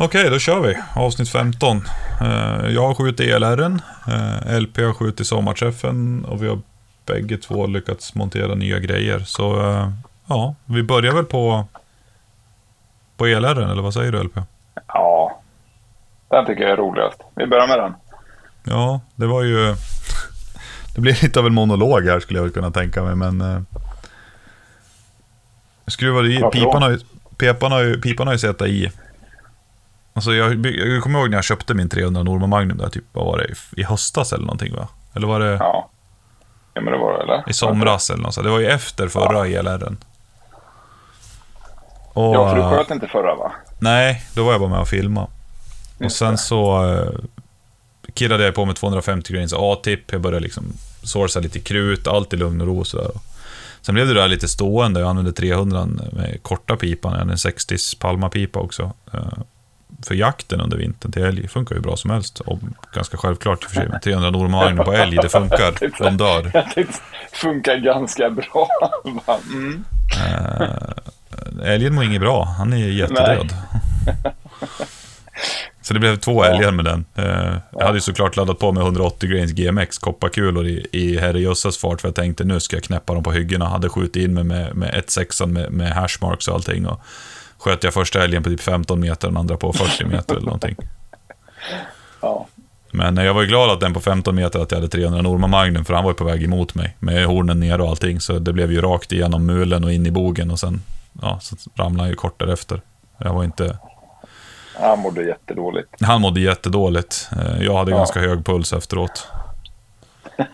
[0.00, 0.76] Okej, då kör vi.
[0.94, 1.76] Avsnitt 15.
[2.20, 6.60] Eh, Jag har skjutit ELR'n, eh, LP har skjutit sommarträffen och vi har
[7.06, 9.18] bägge två lyckats montera nya grejer.
[9.18, 9.90] Så eh,
[10.28, 11.64] ja, vi börjar väl på,
[13.16, 14.38] på ELR'n, eller vad säger du LP?
[14.86, 15.40] Ja,
[16.30, 17.20] den tycker jag är roligast.
[17.34, 17.94] Vi börjar med den.
[18.64, 19.74] Ja, det var ju...
[20.94, 23.66] Det blir lite av en monolog här skulle jag kunna tänka mig, men...
[25.86, 26.42] Skruvade i...
[26.52, 26.98] Pipan har ju,
[27.38, 28.90] pipan har ju, pipan har ju suttit i.
[30.18, 33.26] Alltså jag, jag kommer ihåg när jag köpte min 300 Norma Magnum där, typ, vad
[33.26, 33.44] var det?
[33.44, 34.88] I, I höstas eller någonting va?
[35.14, 35.90] Eller var det Ja.
[36.74, 37.44] Ja, men det var det, eller?
[37.50, 38.44] i somras eller något sånt?
[38.44, 39.96] Det var ju efter förra ELR'n.
[42.12, 43.52] Och, Ja, för du eh, sköt inte förra, va?
[43.78, 45.26] Nej, då var jag bara med och filma.
[46.04, 47.10] Och sen så uh,
[48.14, 50.12] killade jag på med 250 grains A-tipp.
[50.12, 50.64] Jag började liksom
[51.02, 53.10] sourca lite krut, allt i lugn och ro och sådär.
[53.80, 55.00] Sen blev det där lite stående.
[55.00, 57.12] Jag använde 300 med korta pipan.
[57.12, 58.92] Jag hade en 60 Palma-pipa också.
[59.12, 59.20] eh,
[60.06, 61.48] för jakten under vintern till älg.
[61.48, 62.40] funkar ju bra som helst.
[62.40, 62.58] Och
[62.94, 63.88] ganska självklart i och för sig.
[63.88, 65.98] Men 300 Norma Magnum på älg, det funkar.
[66.04, 66.50] De dör.
[66.54, 66.98] Jag tänkte,
[67.32, 68.68] funkar ganska bra.
[69.52, 69.84] Mm.
[70.16, 72.44] Eh, älgen mår inget bra.
[72.44, 73.52] Han är jättedöd.
[75.88, 77.04] Så det blev två älgar med den.
[77.14, 81.78] Eh, jag hade ju såklart laddat på med 180 grains GMX kopparkulor i, i herrejösses
[81.78, 83.68] fart för jag tänkte nu ska jag knäppa dem på hyggena.
[83.68, 86.86] Hade skjutit in mig med, med 1.6 med, med hashmarks och allting.
[86.86, 87.00] Och
[87.58, 90.44] sköt jag första älgen på typ 15 meter och den andra på 40 meter eller
[90.44, 90.76] någonting.
[92.20, 92.46] Ja.
[92.90, 95.22] Men eh, jag var ju glad att den på 15 meter att jag hade 300
[95.22, 98.20] Norma Magnum för han var ju på väg emot mig med hornen ner och allting.
[98.20, 100.82] Så det blev ju rakt igenom mulen och in i bogen och sen
[101.22, 102.80] ja, så ramlade han ju kort därefter.
[103.18, 103.78] Jag var inte...
[104.80, 105.88] Han mådde jättedåligt.
[106.00, 107.28] Han mådde jättedåligt.
[107.32, 107.96] Eh, Jag hade Ja.
[107.96, 109.26] ganska hög puls efteråt.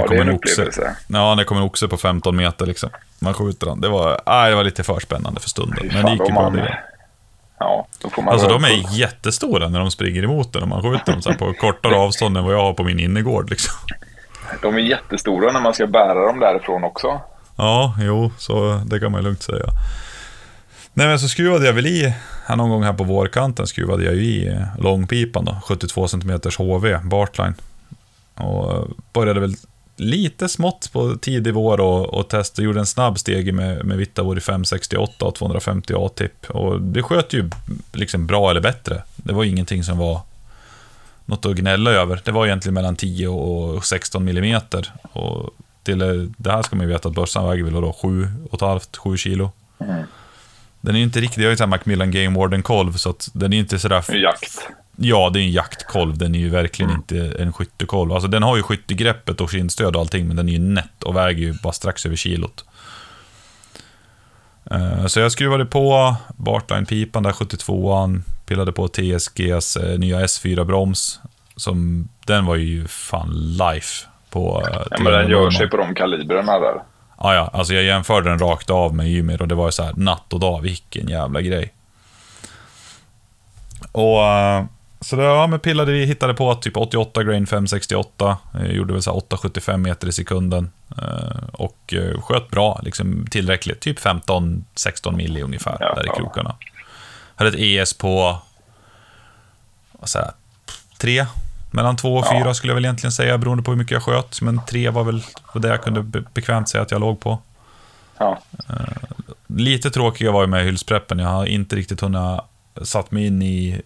[0.00, 0.96] Ja, det är en oxe- upplevelse.
[1.06, 2.90] Ja, det kom en oxe på 15 meter liksom.
[3.18, 3.80] Man skjuter den.
[3.80, 5.90] Det var, nej, det var lite för spännande för stunden.
[5.92, 6.60] Men det gick ju bra man-.
[7.58, 8.88] Ja, då får man Alltså de röra på.
[8.88, 12.36] är jättestora när de springer emot den och man skjuter dem så på kortare avstånd
[12.36, 13.74] än vad jag har på min innergård liksom.
[14.62, 17.20] De är jättestora när man ska bära dem därifrån också.
[17.56, 19.64] Ja, jo, så det kan man lugnt säga.
[20.94, 22.14] Nej, men så skruvade jag väl i,
[22.46, 26.40] här någon gång här på vårkanten skruvade jag ju i eh, långpipan då, 72 cm
[26.58, 27.54] HV, Bartline.
[28.34, 28.82] Och eh,
[29.12, 29.54] började väl
[30.00, 34.38] lite smått på tidig vår och, och testade, gjorde en snabb steg med, med Vittavor
[34.38, 36.50] i 568 och 250 A-tipp.
[36.50, 37.50] Och det sköt ju
[37.92, 39.02] liksom bra eller bättre.
[39.16, 40.20] Det var ingenting som var
[41.24, 42.20] något att gnälla över.
[42.24, 44.92] Det var egentligen mellan 10 och 16 millimeter.
[45.12, 49.16] Och till eh, det här ska man ju veta att bössan väger väl då 7,5-7
[49.16, 49.50] kilo.
[49.78, 50.02] Mm.
[50.80, 53.10] Den är ju inte riktigt, jag har ju sån här Macmillan Game Warden kolv så
[53.10, 54.04] att den är ju inte sådär...
[54.08, 54.68] Är Jakt.
[55.00, 56.18] Ja, det är en jaktkolv.
[56.18, 57.00] Den är ju verkligen Mm.
[57.00, 58.12] inte en skyttekolv.
[58.12, 61.16] Alltså den har ju skyttegreppet och kindstöd och allting, men den är ju nätt och
[61.16, 62.64] väger ju bara strax över kilot.
[64.70, 71.20] Eh, Så jag skruvade på Bartline-pipan där, 72an, pillade på TSGs eh, nya S4-broms.
[71.56, 74.62] Som, den var ju fan life på...
[74.72, 76.82] eh, Ja, men den gör sig på de kalibrerna där.
[77.20, 79.82] Ja, ja, alltså jag jämförde den rakt av med Ymir och det var ju så
[79.82, 81.72] här natt och dag, vilken jävla grej.
[83.92, 84.18] Och
[85.00, 89.02] så då ja, men pillade vi, hittade på typ 88 grain 568, eh, gjorde väl
[89.02, 95.16] så här 875 meter i sekunden eh, och eh, sköt bra, liksom tillräckligt, typ 15-16
[95.16, 96.54] milli ungefär Ja, där i krokarna.
[97.34, 98.38] Hade ett ES på,
[99.92, 100.30] vad säger
[100.98, 101.26] tre,
[101.70, 102.38] mellan två och Ja.
[102.38, 105.04] fyra skulle jag väl egentligen säga, beroende på hur mycket jag sköt, men tre var
[105.04, 105.22] väl
[105.54, 107.38] det jag kunde be- bekvämt säga att jag låg på.
[108.18, 108.38] Ja.
[109.46, 111.18] Lite tråkiga var ju med hylspreppen.
[111.18, 112.40] Jag har inte riktigt hunnit
[112.82, 113.82] satt mig in i...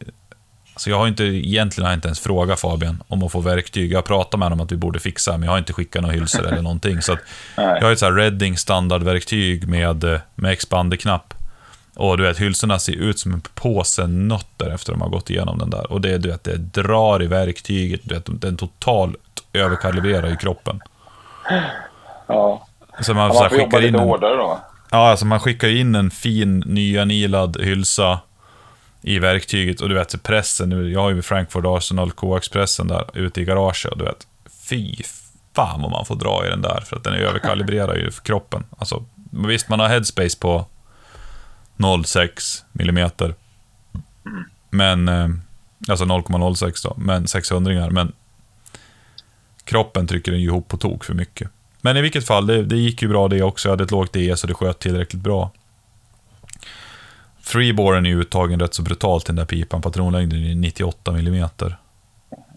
[0.83, 3.93] Så jag har inte, egentligen har jag inte ens frågat Fabian om att få verktyg.
[3.93, 6.03] Jag har pratat med honom om att vi borde fixa, men jag har inte skickat
[6.03, 7.03] några hylsor eller någonting.
[7.03, 7.19] Så
[7.57, 11.35] jag har ett så här Redding standardverktyg med, eh, med expanderknapp.
[11.95, 15.59] Och du vet, hylsorna ser ut som en påse nötter efter de har gått igenom
[15.59, 15.93] den där.
[15.93, 19.17] Och det, du vet, det drar i verktyget, du vet, den totalt
[19.53, 20.81] överkalibrerar i kroppen.
[22.27, 22.67] Ja.
[23.01, 24.61] Så man, Ja, så här, man får jobba skickar in lite en, hårdare då.
[24.91, 28.19] Ja, alltså man skickar in en fin nyanilad hylsa
[29.03, 33.45] i verktyget och du vet pressen, jag har ju Frankfurt Arsenal koaxpressen där ute i
[33.45, 34.27] garaget och du vet,
[34.69, 34.97] fy
[35.55, 38.23] fan vad man får dra i den där för att den är överkalibrerad ju för
[38.23, 38.65] kroppen.
[38.79, 40.67] Alltså, visst man har headspace på
[41.77, 43.35] 0,6 millimeter.
[44.71, 45.29] Men, eh,
[45.89, 48.13] alltså 0,06 då, men 600 men
[49.65, 51.51] kroppen trycker den ju ihop på tok för mycket.
[51.81, 53.69] Men i vilket fall, det, det gick ju bra det också.
[53.69, 55.51] Jag hade ett lågt ES så det sköt tillräckligt bra.
[57.53, 59.83] Freeboren är ju uttagen rätt så brutalt i den där pipan.
[59.83, 61.45] Patronlängden är 98 mm.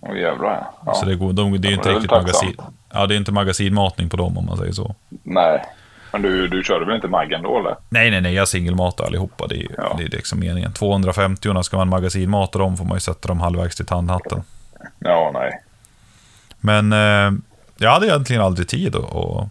[0.01, 0.68] Åh jävlar.
[0.86, 0.94] Ja.
[0.94, 2.57] Så det, går, de, det är Ja, inte det är riktigt magasin...
[2.94, 4.95] Ja, det är inte magasinmatning på dem om man säger så.
[5.24, 5.65] Nej.
[6.12, 7.75] Men du, du körde väl inte Maggen då eller?
[7.89, 9.47] Nej, nej, nej, jag singelmatar allihopa.
[9.47, 9.95] Det är, Ja.
[9.97, 10.74] det är liksom meningen.
[10.74, 14.44] 250 ska man magasinmata dem får man ju sätta dem halvvägs till tandhatten.
[15.00, 15.62] Ja, nej.
[16.59, 17.39] Men eh,
[17.77, 19.47] jag hade egentligen aldrig tid att, att,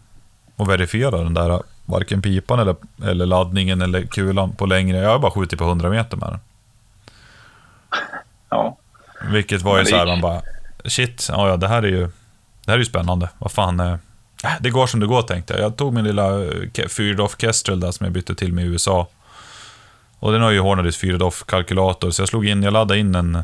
[0.56, 4.98] att verifiera den där, varken pipan eller, eller laddningen eller kulan på längre.
[4.98, 6.40] Jag har bara skjutit på 100 meter med den.
[8.50, 8.76] Ja.
[9.30, 10.42] Vilket var ju så här, man bara,
[10.84, 12.08] shit, ja, ja, det här är ju,
[12.64, 13.28] det här är ju spännande.
[13.38, 13.96] Vad fan, eh,
[14.60, 15.62] det går som det går tänkte jag.
[15.62, 19.08] Jag tog min lilla eh, Fyrdoff Kestrel där som jag bytte till med i USA.
[20.18, 23.42] Och den har ju Hornadys Fyrdoff kalkylator, så jag slog in, jag laddade in en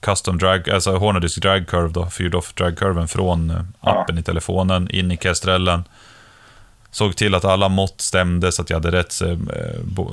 [0.00, 4.90] custom drag, alltså Hornadys drag curve då, Fyrdoff drag curven från eh, appen i telefonen
[4.90, 5.84] in i Kestrellen.
[6.90, 9.36] Såg till att alla mått stämde så att jag hade rätt eh,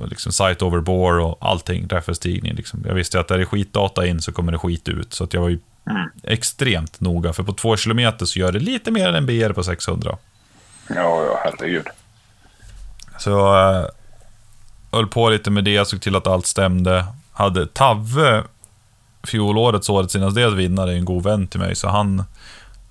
[0.10, 2.54] liksom site over bore och allting, referensstigning.
[2.54, 2.84] Liksom.
[2.88, 5.14] Jag visste att är det skitdata in så kommer det skit ut.
[5.14, 6.10] Så att jag var ju Mm.
[6.24, 9.64] extremt noga, för på två kilometer så gör det lite mer än en BR på
[9.64, 10.18] 600.
[10.90, 10.96] Ja,
[11.26, 11.88] ja, herregud.
[13.20, 13.86] Så jag äh,
[14.92, 17.06] höll på lite med det, såg till att allt stämde.
[17.32, 18.44] Hade Tavve,
[19.24, 22.24] fjolårets, årets innan det vinnare, en god vän till mig, så han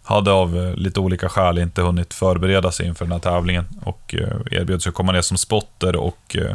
[0.05, 4.15] hade av eh, lite olika skäl inte hunnit förbereda sig inför den här tävlingen och
[4.19, 6.51] eh, erbjöd sig att komma ner som spotter och eh,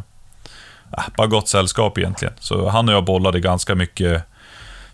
[0.97, 2.33] äh, bara gott sällskap egentligen.
[2.39, 4.23] Så han och jag bollade ganska mycket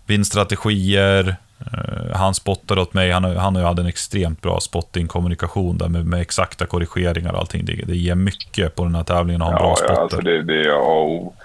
[0.06, 1.36] vinststrategier,
[2.14, 5.88] han spottade åt mig, han, och- han och jag hade en extremt bra spotting-kommunikation där
[5.88, 7.64] med, med exakta korrigeringar och allting.
[7.64, 9.94] Det, det ger mycket på den här tävlingen att ha en bra Ja, spotter.
[9.94, 11.36] ja, alltså det, det, ja, och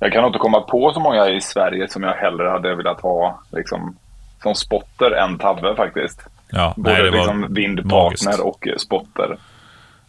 [0.00, 3.40] jag kan inte komma på så många i Sverige som jag hellre hade velat ha
[3.52, 3.96] liksom,
[4.42, 6.20] som spotter än Tavve faktiskt.
[6.50, 8.40] Ja, Både nej, det var liksom vindpartner magiskt.
[8.40, 9.36] och eh, spotter.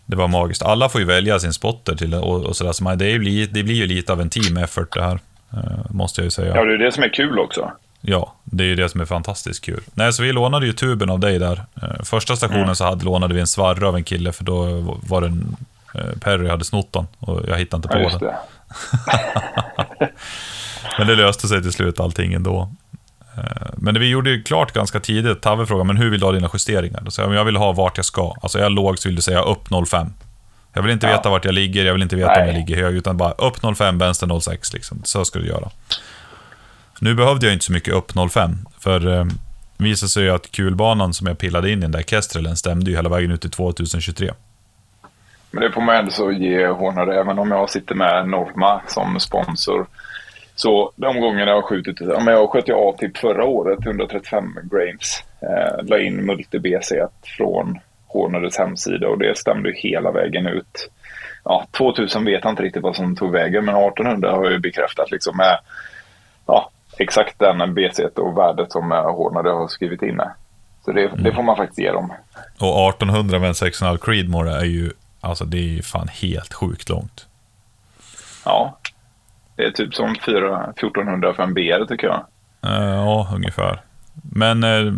[0.05, 0.63] Det var magiskt.
[0.63, 2.71] Alla får ju välja sin spotter till och, och sådär.
[2.71, 5.19] Så man, det, li- det blir ju lite av en team effort det här.
[5.53, 6.55] eh, måste jag ju säga.
[6.55, 7.71] Ja, det är det som är kul också.
[8.01, 9.81] Ja, det är ju det som är fantastiskt kul.
[9.93, 11.63] Nej, så vi lånade ju tuben av dig där.
[11.81, 12.75] Eh, Första stationen Mm.
[12.75, 14.65] så hade, lånade vi en svarre av en kille, för då
[15.07, 15.55] var det en...
[15.95, 18.33] eh, Perry hade snott den och jag hittade inte på Ja, den.
[20.97, 22.71] Men det löste sig till slut allting ändå.
[23.37, 23.43] Eh,
[23.77, 25.41] Men vi gjorde ju klart ganska tidigt.
[25.41, 27.01] Tave frågade, men hur vill du ha dina justeringar?
[27.01, 28.33] Då sa jag, jag vill ha vart jag ska.
[28.41, 30.07] Alltså är jag låg så vill du säga upp 05.
[30.73, 31.17] Jag vill inte Ja.
[31.17, 32.47] veta vart jag ligger, jag vill inte veta om Nej.
[32.47, 35.01] jag ligger hög, utan bara upp 05, vänster 06 liksom.
[35.03, 35.69] Så ska du göra.
[36.99, 39.25] Nu behövde jag inte så mycket upp 05, för eh,
[39.77, 42.95] visade sig ju att kulbanan som jag pillade in i den där Kestrelen stämde ju
[42.97, 44.31] hela vägen ut till 2023.
[45.51, 49.19] Men det får man ändå så ge Hornade, även om jag sitter med Norma som
[49.19, 49.85] sponsor.
[50.57, 53.86] Så de gångerna jag har skjutit, ja, men jag sköt ju A typ förra året,
[53.86, 55.24] 135 grains.
[55.42, 57.07] Eh, la in multi BC
[57.38, 60.89] från Hornades hemsida och det stämde ju hela vägen ut.
[61.44, 64.59] Ja, 2000 vet jag inte riktigt vad som tog vägen, men 1800 har jag ju
[64.59, 65.59] bekräftat liksom med
[66.45, 70.21] ja, exakt den BC och värdet som Hornade har skrivit in.
[70.86, 72.13] Så det, det får man faktiskt ge dem.
[72.59, 76.89] Och 1800 med en 6,5 Creedmoor är ju, alltså det är ju fan helt sjukt
[76.89, 77.25] långt.
[78.45, 78.77] Ja.
[79.57, 82.25] Det är typ som 4, 1400 för en BR tycker jag.
[82.62, 83.81] Eh, ja, ungefär.
[84.13, 84.94] Men eh,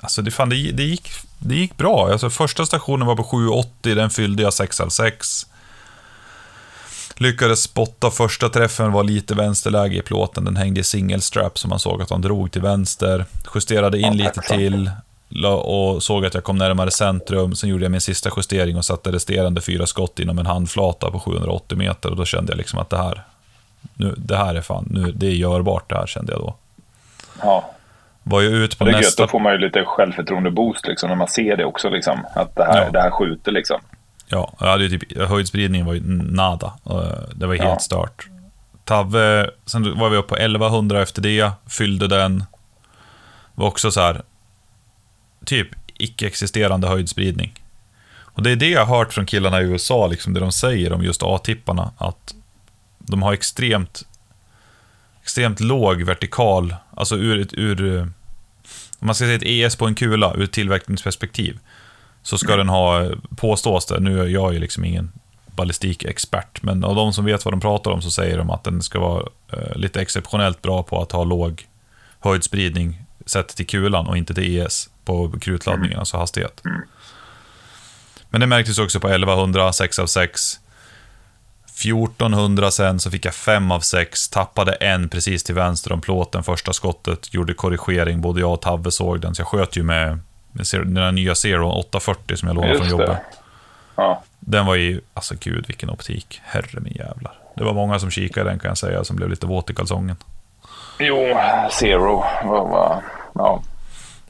[0.00, 1.08] alltså det, fan, det, det, gick,
[1.38, 2.08] det gick bra.
[2.12, 5.46] Alltså, första stationen var på 7,80, den fyllde jag 6 av 6.
[7.16, 10.44] Lyckades spotta första träffen, var lite vänsterläge i plåten.
[10.44, 13.24] Den hängde i single strap så man såg att han drog till vänster.
[13.54, 14.90] Justerade in Ja, lite till
[15.46, 17.54] och såg att jag kom närmare centrum.
[17.54, 21.20] Sen gjorde jag min sista justering och satte resterande fyra skott inom en handflata på
[21.20, 22.10] 780 meter.
[22.10, 23.24] Och då kände jag liksom att det här,
[24.00, 26.56] nu, det här är fan, nu, det är görbart det här kände jag då.
[27.42, 27.70] Ja.
[28.22, 29.22] Var ju ut på det är gött, nästa...
[29.22, 31.88] då får man ju lite självförtroende-boost liksom, när man ser det också.
[31.88, 32.90] Liksom, att det här, Ja.
[32.90, 33.80] det här skjuter liksom.
[34.28, 36.00] Ja, jag hade ju typ, höjdspridningen var ju
[36.32, 36.72] nada.
[36.90, 36.94] Eh,
[37.34, 37.78] Det var helt Ja.
[37.78, 38.26] stört.
[38.84, 42.44] Tavve, sen var vi uppe på 1100 efter det, fyllde den.
[43.54, 44.22] Var också så här,
[45.44, 47.52] typ icke-existerande höjdspridning.
[48.22, 50.92] Och det är det jag har hört från killarna i USA, liksom det de säger
[50.92, 52.34] om just A-tipparna, att
[53.10, 54.06] de har extremt,
[55.22, 58.00] extremt låg vertikal, alltså ur ett, ur,
[58.98, 61.58] om man ska säga ett ES på en kula, ur ett tillverkningsperspektiv,
[62.22, 65.12] så ska den ha, påstås det, nu är jag ju liksom ingen
[65.46, 68.82] ballistikexpert, men av de som vet vad de pratar om så säger de att den
[68.82, 71.66] ska vara eh, lite exceptionellt bra på att ha låg
[72.20, 76.62] höjdspridning sett till kulan och inte till ES på krutladdningen, alltså hastighet.
[78.30, 80.60] Men det märktes också på 1100, 6 av 6.
[81.84, 86.42] 1400 sen så fick jag 5 av 6, tappade en precis till vänster om plåten
[86.42, 90.18] första skottet, gjorde korrigering, både jag och Tavve såg den, så jag sköt ju med,
[90.52, 93.08] med den här nya Zero 840 som jag lånade från Just jobbet.
[93.08, 93.20] det.
[93.96, 94.22] Ja.
[94.40, 97.32] Den var ju, alltså gud vilken optik, herre min jävlar.
[97.56, 100.16] Det var många som kikade den kan jag säga, som blev lite våt i kalsongen.
[100.98, 101.16] Jo,
[101.70, 102.24] Zero.
[102.44, 103.02] Vad, vad,
[103.34, 103.62] ja.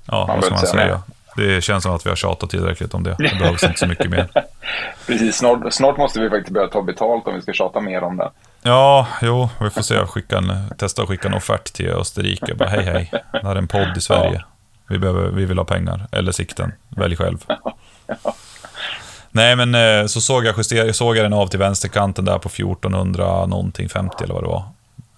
[0.05, 1.03] Ja, Man vad ska man säga säga?
[1.37, 3.17] Det känns som att vi har tjatat tillräckligt om det.
[3.19, 4.29] Det behövs inte så mycket mer.
[5.07, 8.17] Precis, snart, snart måste vi faktiskt börja ta betalt om vi ska tjata mer om
[8.17, 8.31] det.
[8.63, 10.07] Ja, jo, vi får se.
[10.07, 12.55] Skicka en, testa att skicka en offert till Österrike.
[12.55, 13.11] Bara, hej, hej.
[13.33, 14.45] Det här är en podd i Sverige.
[14.89, 16.07] Vi, behöver, vi vill ha pengar.
[16.13, 16.73] Eller sikten.
[16.89, 17.45] Välj själv.
[19.31, 22.49] Nej, men eh, så såg jag, juster, såg jag den av till vänsterkanten där på
[22.49, 24.65] 1400 någonting, 50 eller vad det var.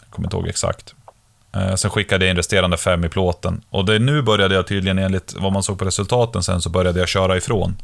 [0.00, 0.95] Jag kommer inte ihåg exakt.
[1.57, 3.63] Eh, sen skickade jag in resterande fem i plåten.
[3.71, 6.99] Och det, nu började jag tydligen, enligt vad man såg på resultaten sen, så började
[6.99, 7.77] jag köra ifrån.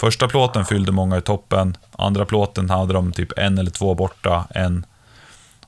[0.00, 4.44] Första plåten fyllde många i toppen, andra plåten hade de typ en eller två borta,
[4.50, 4.86] en.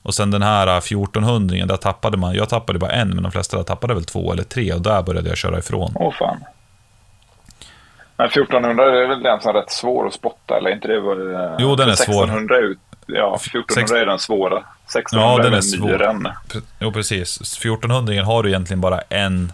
[0.01, 3.57] Och sen den här 1400 där tappade man, jag tappade bara en, men de flesta
[3.57, 5.91] där tappade väl två eller tre och där började jag köra ifrån.
[5.95, 6.37] Åh fan.
[8.17, 10.99] Men 1400 är väl den som är rätt svår att spotta, eller inte det?
[10.99, 11.15] Var,
[11.59, 12.63] jo, den är 1600 svår.
[12.63, 14.57] Ut, ja, 1400 är den svåra.
[14.57, 16.33] 1600 ja, den är, är svår.
[16.79, 17.41] Jo, precis.
[17.41, 19.53] 1400 har du egentligen bara en...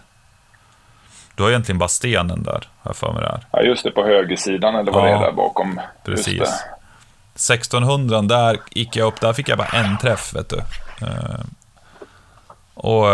[1.34, 3.40] Du har egentligen bara stenen där, jag för mig det är.
[3.50, 5.80] Ja, just det, på högersidan eller vad ja, det är där bakom.
[6.04, 6.64] Precis.
[7.34, 10.56] 1600, där gick jag upp, där fick jag bara en träff, vet du.
[10.56, 11.40] Uh,
[12.74, 13.06] och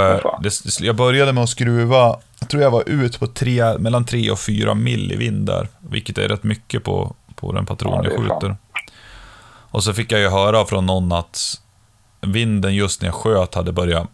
[0.43, 4.31] det, jag började med att skruva, jag tror jag var ut på tre, mellan 3
[4.31, 8.11] och 4 mil i vind där, vilket är rätt mycket på, på den patron ja,
[8.11, 8.49] jag skjuter.
[8.49, 8.57] Fan.
[9.71, 11.61] Och så fick jag ju höra från någon att
[12.21, 14.09] vinden just när jag sköt hade börjat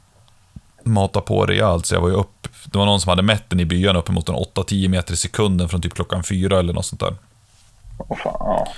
[0.85, 2.49] mata på rejält, så jag var ju upp.
[2.65, 5.83] Det var någon som hade mätt den i byan uppemot 8-10 meter i sekunden från
[5.83, 7.15] typ klockan fyra eller något sånt där.
[7.99, 8.69] Oh, fan, ja.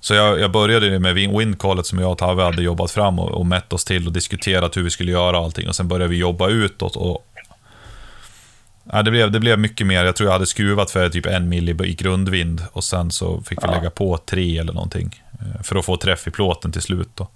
[0.00, 3.46] Så jag, jag började med windcallet som jag och Tave hade jobbat fram och, och
[3.46, 5.68] mätt oss till och diskuterat hur vi skulle göra allting.
[5.68, 6.96] Och sen började vi jobba utåt.
[6.96, 7.26] Och,
[8.92, 10.04] ja, det, blev, det blev mycket mer.
[10.04, 13.42] Jag tror jag hade skruvat för typ en mil i, i grundvind och sen så
[13.42, 15.23] fick vi lägga på tre eller någonting.
[15.44, 17.10] Eh, för att få träff i plåten till slut.
[17.14, 17.28] Då.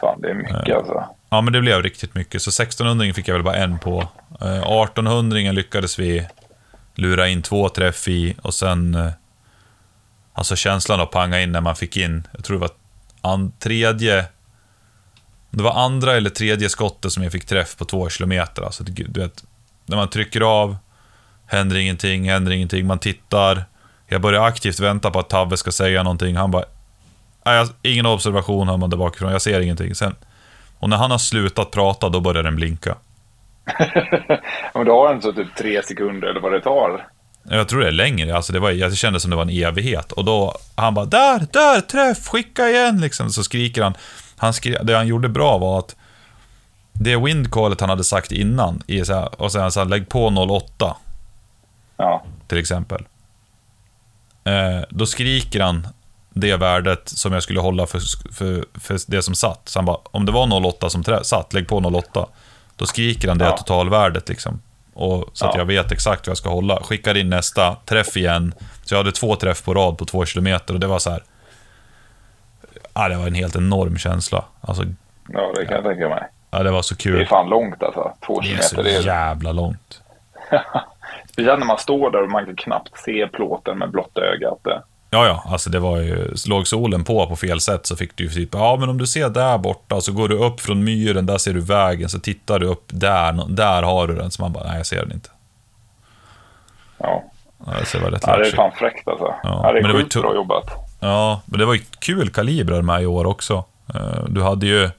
[0.00, 1.04] Fan, det är mycket eh, alltså.
[1.30, 2.42] Ja, men det blev riktigt mycket.
[2.42, 4.08] Så 1600 fick jag väl bara en på.
[4.40, 6.28] 1800 eh, lyckades vi
[6.94, 9.12] lura in två träff i och sen
[10.34, 12.68] Alltså känslan att panga in när man fick in, jag tror det
[13.22, 14.24] var tredje...
[15.50, 18.62] Det var andra eller tredje skottet som jag fick träff på två kilometer.
[18.62, 19.44] Alltså, du vet,
[19.86, 20.76] när man trycker av,
[21.46, 23.64] händer ingenting, händer ingenting, man tittar.
[24.06, 26.36] Jag börjar aktivt vänta på att Tavve ska säga någonting.
[26.36, 26.64] Han bara...
[27.44, 29.94] Nej, ingen observation hör man där bakifrån, jag ser ingenting.
[29.94, 30.16] Sen,
[30.78, 32.96] och när han har slutat prata, då börjar den blinka.
[34.74, 37.08] Men då har den så typ tre sekunder eller vad det tar.
[37.48, 40.12] Jag tror det är längre, alltså det, var, jag kände som det var en evighet.
[40.12, 43.30] Och då, han bara där, där, träff, skicka igen liksom.
[43.30, 43.94] Så skriker han.
[44.36, 45.96] han skri, det han gjorde bra var att
[46.92, 50.26] det windcallet han hade sagt innan, i så här, och sen så här, lägg på
[50.26, 50.96] 08.
[51.96, 52.24] Ja.
[52.48, 53.04] Till exempel.
[54.44, 55.86] Eh, då skriker han
[56.34, 58.00] det värdet som jag skulle hålla för,
[58.32, 59.68] för, för det som satt.
[59.68, 62.26] Så han bara, om det var 08 som trä, satt, lägg på 08.
[62.76, 63.56] Då skriker han det ja.
[63.56, 64.60] totalvärdet liksom.
[64.94, 66.82] Och, så att jag vet exakt vad jag ska hålla.
[66.82, 68.54] Skickar in nästa, träff igen.
[68.84, 71.22] Så jag hade två träff på rad på två kilometer och det var så här...
[72.94, 74.44] Ja, det var en helt enorm känsla.
[74.60, 74.84] Alltså,
[75.28, 76.28] ja, det kan jag tänka mig.
[76.50, 77.16] Ja, det var så kul.
[77.16, 78.12] Det är fan långt alltså.
[78.26, 78.82] Två kilometer.
[78.82, 80.00] Det är så jävla långt.
[81.32, 84.66] Speciellt när man står där och man kan knappt se plåten med blotta ögat.
[85.14, 88.24] Ja, ja, alltså det var ju, låg solen på på fel sätt så fick du
[88.24, 91.26] ju typ, ja men om du ser där borta så går du upp från myren,
[91.26, 94.30] där ser du vägen, så tittar du upp där, där har du den.
[94.30, 95.28] Så man bara, nej jag ser den inte.
[96.98, 97.24] Ja.
[97.66, 99.24] ja det, var rätt ja, det är fan fräckt alltså.
[99.24, 100.70] Ja, ja det är men sjukt bra jobbat.
[101.00, 103.64] Ja, men det var ju kul kalibrar med i år också.
[103.94, 104.90] Eh, du hade ju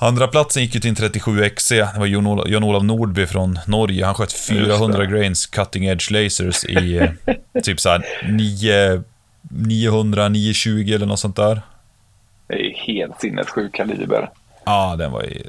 [0.00, 1.92] Andra platsen gick ju till en 37XC.
[1.94, 4.04] Det var Jon-Olof Nordby från Norge.
[4.04, 7.10] Han sköt 400 grains cutting edge lasers i
[7.62, 9.02] typ såhär 9,
[9.50, 11.62] 900, 920 eller något sånt där.
[12.46, 14.30] Det är helt sinnessjuk kaliber.
[14.64, 15.42] Ja, den var ju,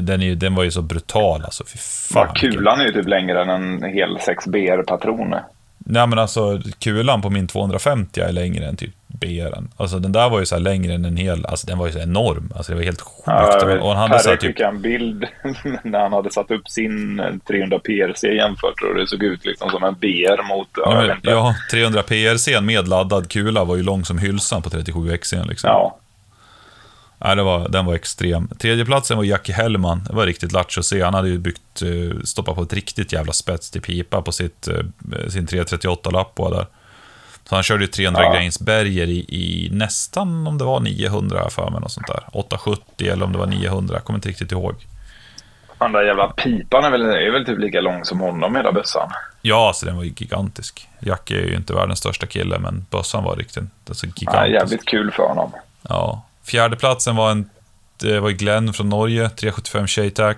[0.00, 1.64] den, är, den var ju så brutal alltså.
[1.64, 2.26] Fy fan.
[2.34, 5.34] Ja, kulan är ju typ längre än en hel 6BR-patron.
[5.78, 9.68] Nej men alltså, kulan på min 250 är längre än typ BR'n.
[9.76, 11.98] Alltså den där var ju så längre än en hel, alltså den var ju så
[11.98, 12.52] enorm.
[12.56, 13.26] Alltså det var helt sjukt.
[13.26, 14.60] Ja, och han hade så typ...
[14.60, 15.24] en bild
[15.82, 19.84] när han hade satt upp sin 300 PRC jämfört och det såg ut liksom som
[19.84, 20.68] en BR mot...
[20.76, 25.16] Ja, men, ja 300 PRC med laddad kula var ju lång som hylsan på 37
[25.16, 25.68] XC liksom.
[25.68, 25.98] Ja.
[27.24, 28.48] Nej, det var, den var extrem.
[28.48, 30.04] Tredjeplatsen var Jackie Hellman.
[30.08, 31.02] Det var riktigt lattjo att se.
[31.02, 34.68] Han hade ju byggt, eh, stoppat på ett riktigt jävla spets till pipa på sitt,
[34.68, 36.66] eh, sin 338-lapp på där.
[37.44, 38.32] Så han körde ju 300 ja.
[38.32, 42.24] Grainsberger i, i nästan, om det var 900 för mig, något sånt där.
[42.32, 44.74] 870 eller om det var 900, jag kommer inte riktigt ihåg.
[45.78, 49.10] Den där jävla pipan är väl, är väl typ lika lång som honom, hela bössan?
[49.42, 50.88] Ja, alltså den var ju gigantisk.
[51.00, 54.36] Jackie är ju inte världens största kille, men bössan var riktigt alltså, gigantisk.
[54.36, 55.52] Ja, jävligt kul för honom.
[55.82, 56.22] Ja.
[56.44, 57.50] Fjärdeplatsen var en
[58.02, 60.36] det var Glenn från Norge, 375 Shaytac.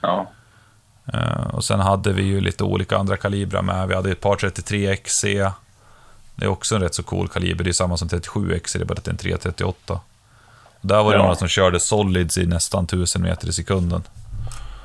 [0.00, 0.30] Ja.
[1.12, 3.88] Eh, och sen hade vi ju lite olika andra kalibrar med.
[3.88, 5.24] Vi hade ett par 33 XC.
[6.40, 7.64] Det är också en rätt så cool kaliber.
[7.64, 10.00] Det är samma som 37 XC, det är bara att det är en 338.
[10.80, 11.22] Där var det Ja.
[11.22, 14.02] några som körde solids i nästan 1000 meter i sekunden.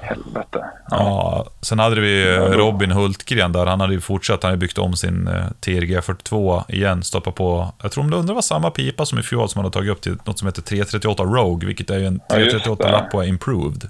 [0.01, 0.65] Helvete.
[0.89, 1.45] Ja.
[1.61, 3.65] sen hade vi Ja, Robin Hultgren där.
[3.65, 4.43] Han hade ju fortsatt.
[4.43, 7.03] Han hade byggt om sin eh, TRG 42 igen.
[7.03, 9.65] Stoppat på, jag tror om det undrar var samma pipa som i fjol som han
[9.65, 12.51] hade tagit upp till något som heter 338 Rogue, vilket är ju en Ja, just
[12.51, 12.91] 338 det.
[12.91, 13.89] lapp på Improved.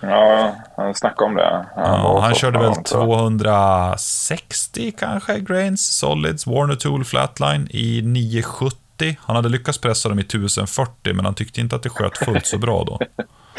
[0.00, 1.66] Ja, han snackade om det.
[1.76, 3.04] Ja, var han körde väl fan, så.
[3.04, 9.16] 260 kanske grains solids, Warner Tool Flatline i 970.
[9.20, 12.46] Han hade lyckats pressa dem i 1040 men han tyckte inte att det sköt fullt
[12.46, 12.98] så bra då.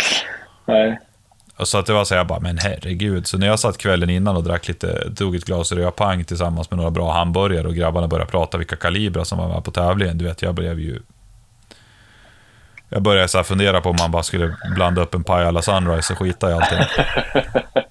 [0.65, 0.99] Nej.
[1.57, 3.27] Och Så att det var så jag bara, men herregud.
[3.27, 6.77] Så när jag satt kvällen innan och drack lite, tog ett glas rödpang tillsammans med
[6.77, 10.17] några bra hamburgare och grabbarna började prata vilka kalibrar som var med på tävlingen.
[10.17, 10.99] Du vet, jag blev ju...
[12.89, 15.61] Jag började så här fundera på om man bara skulle blanda upp en paj alla
[15.61, 16.79] Sunrise och skita i allting.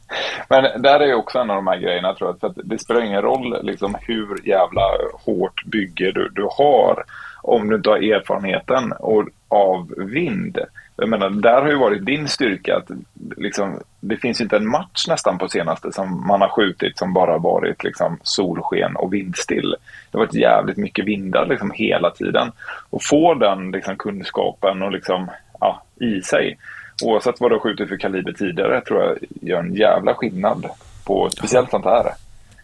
[0.49, 2.40] Men där är ju också en av de här grejerna tror jag.
[2.40, 4.83] För att det spelar ingen roll liksom, hur jävla
[5.25, 7.05] hårt bygge du, du har
[7.43, 10.59] om du inte har erfarenheten och, av vind.
[11.00, 12.76] Jag menar, där har ju varit din styrka.
[12.76, 12.90] Att,
[13.37, 17.38] liksom, det finns inte en match nästan på senaste som man har skjutit som bara
[17.38, 19.75] varit liksom, solsken och vindstill.
[20.11, 22.52] Det har varit jävligt mycket vindar liksom, hela tiden.
[22.90, 26.59] Och få den liksom, kunskapen och liksom, ja, i sig
[27.05, 29.17] oavsett vad du har skjutit för kaliber tidigare tror jag
[29.49, 30.67] gör en jävla skillnad
[31.05, 32.12] på speciellt sånt här.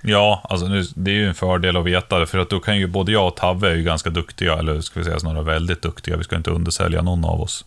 [0.02, 2.78] Ja, alltså nu, det är ju en fördel att veta det, för att då kan
[2.78, 5.82] ju både jag och Tavve är ju ganska duktiga, eller ska vi säga snarare väldigt
[5.82, 6.16] duktiga.
[6.16, 7.64] Vi ska inte undersälja någon av oss.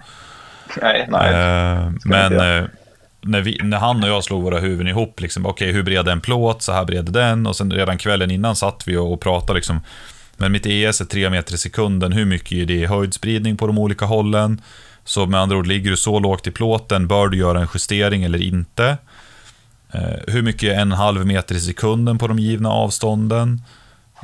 [0.81, 1.33] Nej, nej.
[1.33, 2.69] Eh, men eh,
[3.21, 6.11] när, vi, när han och jag slog våra huvuden ihop, liksom, okej hur bred är
[6.11, 9.13] en plåt, så här bred är den, och sen redan kvällen innan satt vi och,
[9.13, 9.79] och pratade liksom,
[10.37, 13.67] men mitt ES är 3 meter i sekunden, hur mycket är det i höjdspridning på
[13.67, 14.61] de olika hållen?
[15.03, 18.23] Så med andra ord, ligger du så lågt i plåten, bör du göra en justering
[18.23, 18.97] eller inte?
[19.91, 23.61] Eh, hur mycket är en halv meter i sekunden på de givna avstånden?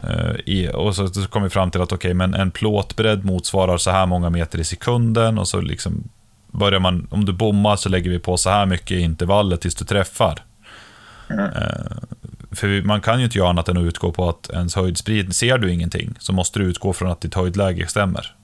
[0.03, 3.77] Eh, i, och så, så kom vi fram till att okej, men en plåtbredd motsvarar
[3.77, 6.09] så här många meter i sekunden och så liksom
[6.53, 9.75] börjar man, om du bommar så lägger vi på så här mycket i intervallet tills
[9.75, 10.39] du träffar.
[11.29, 11.97] Eh,
[12.51, 15.57] för man kan ju inte göra annat än att utgå på att ens höjdspridning, ser
[15.57, 18.35] du ingenting så måste du utgå från att ditt höjdläge stämmer.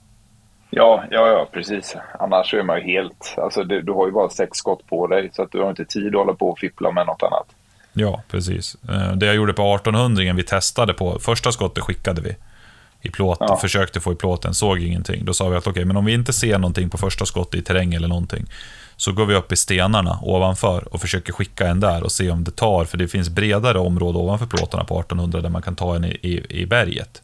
[0.70, 1.96] Ja, ja, ja, precis.
[2.18, 3.34] Annars är man ju helt...
[3.36, 5.84] Alltså, det, du har ju bara sex skott på dig så att du har inte
[5.84, 7.46] tid att hålla på och fippla med något annat.
[7.92, 8.76] Ja, precis.
[8.88, 12.36] Eh, Det jag gjorde på 1800 vi testade på, första skottet skickade vi
[13.02, 13.56] i plåten, Ja.
[13.56, 15.24] försökte få i plåten, såg ingenting.
[15.24, 17.62] Då sa vi att okej, men om vi inte ser någonting på första skottet i
[17.64, 18.46] terräng eller någonting,
[18.96, 22.44] så går vi upp i stenarna ovanför och försöker skicka en där och se om
[22.44, 25.96] det tar, för det finns bredare område ovanför plåtarna på 1800 där man kan ta
[25.96, 27.22] en i, i, i berget.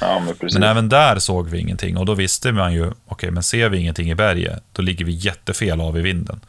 [0.00, 0.34] Ja, men.
[0.52, 3.78] Men även där såg vi ingenting och då visste man ju, okej, men ser vi
[3.78, 6.40] ingenting i berget, då ligger vi jättefel av i vinden.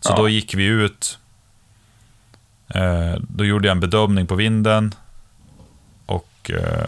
[0.00, 0.16] Så Ja.
[0.16, 1.18] då gick vi ut,
[2.74, 4.94] eh, då gjorde jag en bedömning på vinden
[6.06, 6.86] och eh,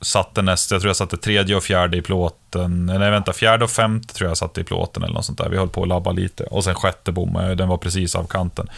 [0.00, 3.70] satte nästa, jag tror jag satte tredje och fjärde i plåten, nej vänta, fjärde och
[3.70, 5.48] femte tror jag satte i plåten eller något sånt där.
[5.48, 8.24] Vi höll på att labba lite och sen sjätte bommade jag, den var precis av
[8.24, 8.68] kanten.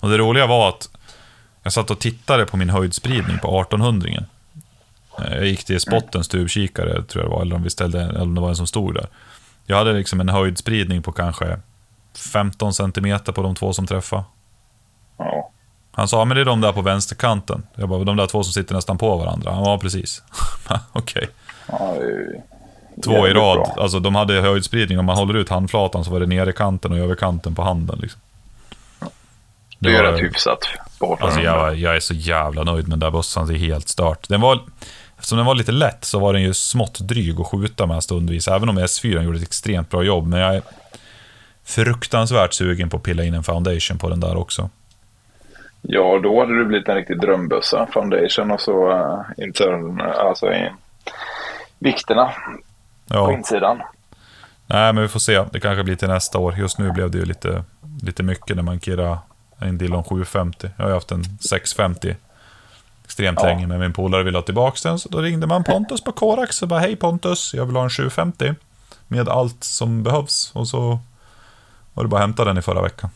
[0.00, 0.88] Och det roliga var att
[1.62, 4.24] jag satt och tittade på min höjdspridning på 1800 -ringen.
[5.18, 8.22] Eh, jag gick till spottens tubkikare, tror jag det var, eller om, vi ställde, eller
[8.22, 9.06] om det var en som stod där.
[9.66, 11.58] Jag hade liksom en höjdspridning på kanske
[12.32, 14.24] 15 centimeter på de två som träffade.
[15.18, 15.50] Ja.
[15.96, 17.62] Han sa, men det är de där på vänsterkanten.
[17.74, 19.52] Jag bara, de där två som sitter nästan på varandra.
[19.52, 20.22] Han var precis.
[20.92, 21.28] Okej.
[21.68, 22.40] Ja, ju
[23.04, 23.56] Två i rad.
[23.58, 23.74] bra.
[23.78, 24.98] Alltså de hade höjdspridning.
[24.98, 27.62] Om man håller ut handflatan så var det nere i kanten och över kanten på
[27.62, 27.98] handen.
[28.02, 28.20] Liksom.
[29.78, 30.58] Det är var- rätt hyfsat.
[30.98, 31.26] På 1800.
[31.26, 34.28] Alltså jag, jag är så jävla nöjd med den där bössan, det är helt stört.
[34.28, 34.60] Den var,
[35.16, 38.48] eftersom den var lite lätt så var den ju smått dryg att skjuta med stundvis,
[38.48, 40.26] även om S4 gjorde ett extremt bra jobb.
[40.26, 40.62] Men jag är
[41.64, 44.70] fruktansvärt sugen på att pilla in en foundation på den där också.
[45.88, 47.86] Ja, då hade det blivit en riktig drömbössa.
[47.92, 50.70] Foundation och så uh, intern, alltså i
[51.78, 53.82] vikterna på Ja, insidan.
[54.66, 55.44] nej men vi får se.
[55.52, 56.54] Det kanske blir till nästa år.
[56.58, 57.64] Just nu blev det ju lite,
[58.02, 59.18] lite mycket när man kirrar
[59.58, 60.70] en Dillon 750.
[60.76, 62.16] Jag har ju haft en 650
[63.04, 63.46] extremt Ja.
[63.46, 66.62] länge, men min polare ville ha tillbaka den, så då ringde man Pontus på Korax
[66.62, 68.54] och bara Hej Pontus, jag vill ha en 750
[69.08, 70.50] med allt som behövs.
[70.54, 70.98] Och så
[71.94, 73.10] var det bara att hämta den i förra veckan.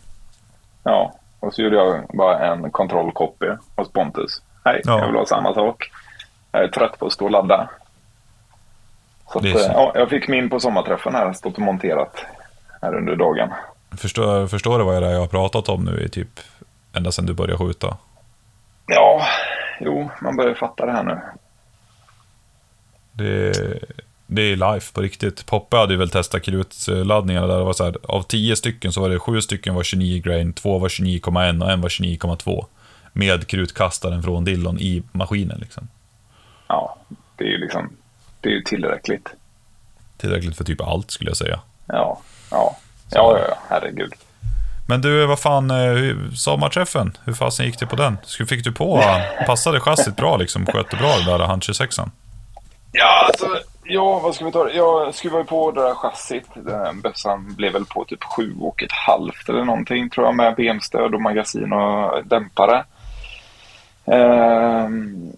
[0.83, 4.43] Ja, och så gjorde jag bara en kontrollcopy hos Pontus.
[4.65, 4.99] Hej, Ja.
[4.99, 5.91] jag vill ha samma sak.
[6.53, 7.69] Jag är trött på att stå och ladda.
[9.33, 12.25] Så att, eh, ja, jag fick min på sommarträffen här, stått och monterat
[12.83, 13.49] här under dagen.
[13.99, 16.41] Förstår, förstår du vad det är jag har pratat om nu i typ
[16.93, 17.97] ända sedan du började skjuta?
[18.87, 19.23] Ja,
[19.81, 21.19] jo, man börjar fatta det här nu.
[23.13, 23.53] Det,
[24.33, 25.47] Det är life på riktigt.
[25.47, 29.01] Poppe hade ju väl testat krutladdningarna där det var så här, av 10 stycken så
[29.01, 32.65] var det 7 stycken var 29 grain, 2 var 29,1 och en var 29,2.
[33.13, 35.89] Med krutkastaren från Dillon i maskinen liksom.
[36.67, 36.97] Ja,
[37.37, 37.97] det är ju liksom,
[38.41, 39.29] det är ju tillräckligt.
[40.17, 41.61] Tillräckligt för typ allt skulle jag säga.
[41.87, 42.77] Ja, ja,
[43.11, 44.13] ja, ja, ja herregud.
[44.89, 48.19] Men du, vad fan, eh, sommarträffen, hur fasen gick det på den?
[48.49, 49.03] Fick du på,
[49.47, 50.67] passade chassit bra liksom?
[50.67, 52.11] Sköt du bra det där Hunt 26an?
[52.93, 53.47] Ja, alltså,
[53.85, 54.71] ja, vad ska vi ta?
[54.71, 56.47] Jag skruvade på det där chassit.
[57.03, 61.15] Bössan blev väl på typ sju och ett halvt eller någonting tror jag med benstöd
[61.15, 62.85] och magasin och dämpare.
[64.05, 64.89] Eh,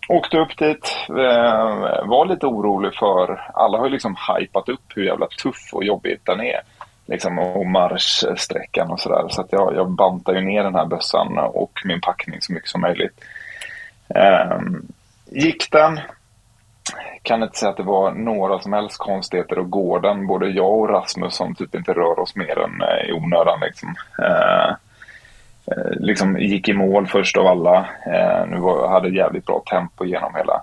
[0.09, 5.05] åkte upp dit, eh, var lite orolig för, alla har ju liksom hypat upp hur
[5.05, 6.61] jävla tuff och jobbigt den är.
[7.07, 9.29] Liksom, och marschsträckan och sådär.
[9.29, 12.69] Så att jag, jag bantar ju ner den här bössan och min packning så mycket
[12.69, 13.25] som möjligt.
[14.15, 14.61] Eh,
[15.31, 16.01] gick den,
[17.23, 20.27] kan inte säga att det var några som helst konstigheter och gården.
[20.27, 23.95] både jag och Rasmus som typ inte rör oss mer än eh, i onödan liksom.
[24.19, 24.69] Eh,
[25.67, 27.77] eh liksom gick i mål först av alla.
[28.07, 30.63] Eh, nu var, hade jävligt bra tempo genom hela.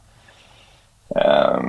[1.16, 1.60] Eh,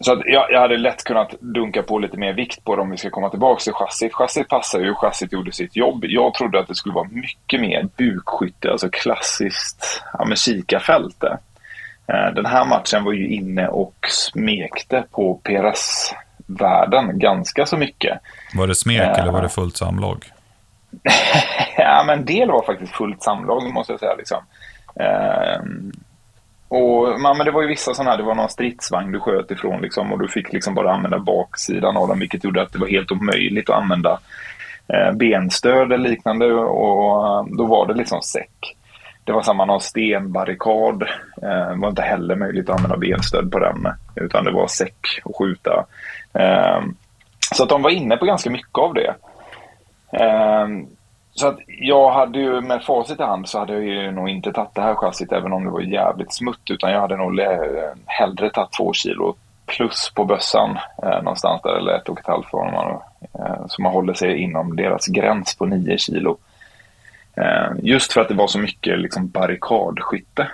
[0.00, 2.90] så att jag, jag, hade lätt kunnat dunka på lite mer vikt på det om
[2.90, 4.14] vi ska komma tillbaka till chassit.
[4.14, 6.04] Chassit passar ju, chassit gjorde sitt jobb.
[6.04, 11.38] Jag trodde att det skulle vara mycket mer bukskytte, alltså klassiskt ja, med.
[12.08, 18.18] Eh, den här matchen var ju inne och smekte på PRS-världen ganska så mycket.
[18.54, 20.24] Var det smek uh, eller var det fullt samlag?
[21.76, 24.14] ja, men en del var faktiskt fullt samlag måste jag säga.
[24.14, 24.38] Liksom.
[25.00, 25.90] Uh,
[26.68, 29.80] och, men det var ju vissa sådana här, det var någon stridsvagn du sköt ifrån
[29.80, 32.88] liksom, och du fick liksom bara använda baksidan av den vilket gjorde att det var
[32.88, 34.18] helt omöjligt att använda
[34.88, 38.76] eh, benstöd eller liknande och då var det liksom säck.
[39.26, 41.02] Det var samma någon stenbarrikad.
[41.42, 43.88] Eh, det var inte heller möjligt att använda benstöd på den.
[44.14, 45.86] Utan det var säck att skjuta.
[46.34, 46.80] Eh,
[47.54, 49.14] så att de var inne på ganska mycket av det.
[50.12, 50.66] Eh,
[51.34, 54.52] så att jag hade ju med facit i hand så hade jag ju nog inte
[54.52, 56.70] tagit det här chassit även om det var jävligt smutt.
[56.70, 57.40] Utan jag hade nog
[58.06, 59.36] hellre tagit två kilo
[59.66, 61.76] plus på bössan eh, någonstans där.
[61.76, 63.00] Eller ett och ett halvt man,
[63.38, 66.36] eh, så man håller sig inom deras gräns på nio kilo.
[67.36, 70.48] Eh, just för att det var så mycket liksom barrikadskytte.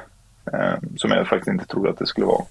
[0.52, 2.44] Eh, som jag faktiskt inte trodde att det skulle vara.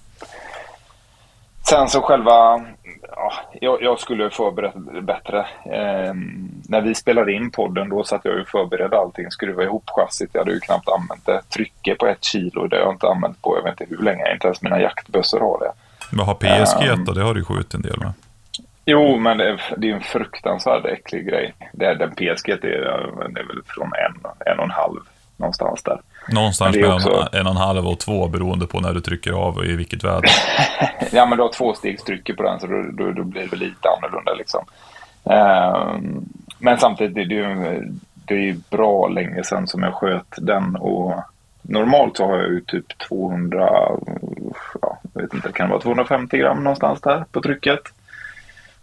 [1.70, 2.66] Sen så själva,
[3.12, 5.40] ja, jag, jag skulle förberett bättre.
[5.66, 6.14] Eh,
[6.70, 10.30] när vi spelade in podden då satt jag och förberedde allting, skruva ihop chassit.
[10.34, 11.42] Jag hade ju knappt använt det.
[11.50, 14.34] Trycke på ett kilo, det har jag inte använt på jag vet inte hur länge.
[14.34, 15.72] Inte ens mina jaktbössor har det.
[16.12, 17.12] Vad har PSG um, då?
[17.12, 18.14] Det har du skjutit en del med.
[18.86, 21.54] Jo, men det är, det är en fruktansvärd äcklig grej.
[21.74, 25.00] Det är, den PSG det är, det är väl från en, en och en halv
[25.38, 26.02] någonstans där.
[26.28, 27.28] Någonstans mellan också...
[27.34, 30.04] en och en halv och två beroende på när du trycker av och i vilket
[30.04, 30.30] väder.
[31.12, 34.34] ja, men du har tvåstegstrycket på den så då, då, då, blir det lite annorlunda
[34.34, 34.66] liksom.
[35.30, 36.00] Uh,
[36.60, 37.88] men samtidigt, det, är ju,
[38.26, 41.14] det är bra länge sedan som jag sköt den och
[41.62, 43.70] normalt så har jag ju typ 200,
[44.82, 47.82] ja, jag vet inte, kan det vara 250 gram någonstans där på trycket.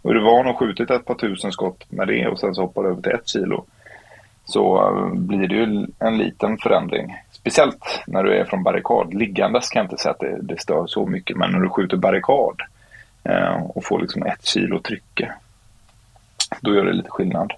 [0.09, 2.61] Och är du van att skjutit ett par tusen skott med det och sen så
[2.61, 3.65] hoppar du över till ett kilo
[4.45, 7.17] så eh, blir det ju en liten förändring.
[7.31, 9.13] Speciellt när du är från barrikad.
[9.13, 11.97] Liggandes kan jag inte säga att det, det stör så mycket, men när du skjuter
[11.97, 12.61] barrikad
[13.23, 15.33] eh, och får liksom ett kilo trycke,
[16.61, 17.53] då gör det lite skillnad.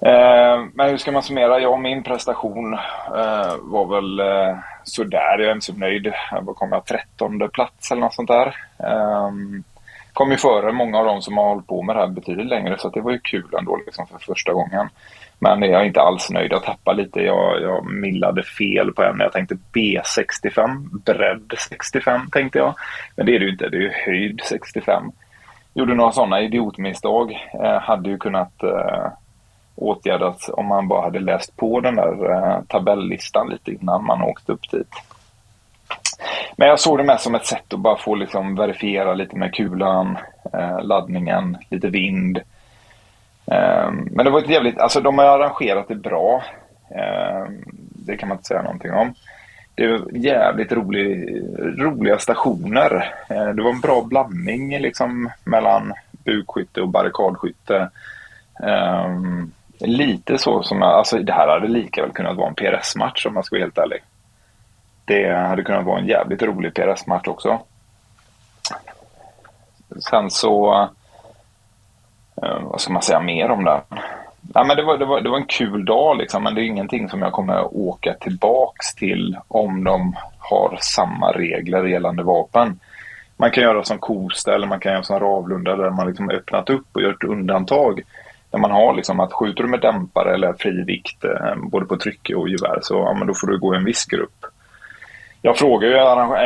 [0.00, 1.60] Eh, men hur ska man summera?
[1.60, 2.74] Ja, min prestation
[3.14, 5.38] eh, var väl eh, sådär.
[5.38, 6.12] Jag är inte så nöjd.
[6.30, 8.56] Jag kom jag 13 plats eller något sånt där.
[8.78, 9.64] Ehm,
[10.18, 12.78] Kom ju före många av dem som har hållit på med det här betydligt längre
[12.78, 14.88] så det var ju kul ändå liksom för första gången.
[15.38, 16.52] Men jag är inte alls nöjd.
[16.52, 17.20] Jag tappade lite.
[17.20, 19.20] Jag, jag millade fel på en.
[19.20, 22.74] Jag tänkte B65, bredd 65 tänkte jag.
[23.16, 23.68] Men det är det ju inte.
[23.68, 25.12] Det är ju höjd 65.
[25.74, 27.48] Gjorde några sådana idiotmisstag.
[27.64, 29.06] Eh, hade ju kunnat eh,
[29.74, 34.52] åtgärdas om man bara hade läst på den där eh, tabellistan lite innan man åkte
[34.52, 34.92] upp dit.
[36.56, 39.54] Men jag såg det mest som ett sätt att bara få liksom verifiera lite med
[39.54, 40.18] kulan,
[40.52, 42.38] eh, laddningen, lite vind.
[43.46, 46.42] Eh, men det var ett jävligt, alltså de har arrangerat det bra.
[46.90, 47.46] Eh,
[48.06, 49.14] det kan man inte säga någonting om.
[49.74, 53.14] Det var jävligt rolig, roliga stationer.
[53.28, 55.92] Eh, det var en bra blandning liksom mellan
[56.24, 57.90] bukskytte och barrikadskytte.
[58.62, 59.14] Eh,
[59.80, 63.42] lite så som, alltså det här hade lika väl kunnat vara en PRS-match om man
[63.42, 63.98] ska vara helt ärlig.
[65.08, 67.60] Det hade kunnat vara en jävligt rolig PRS-match också.
[70.10, 70.88] Sen så...
[72.42, 73.80] Eh, vad ska man säga mer om den?
[74.54, 76.64] Ja, men det, var, det, var, det var en kul dag, liksom, men det är
[76.64, 82.80] ingenting som jag kommer åka tillbaks till om de har samma regler gällande vapen.
[83.36, 86.70] Man kan göra som Kosta eller man kan göra som Ravlunda där man liksom öppnat
[86.70, 88.00] upp och gjort undantag.
[88.50, 91.96] Där man har liksom att skjuter du med dämpare eller fri vikt eh, både på
[91.96, 94.44] trycke och gevär så ja, men då får du gå i en viss grupp.
[95.42, 95.98] Jag frågade ju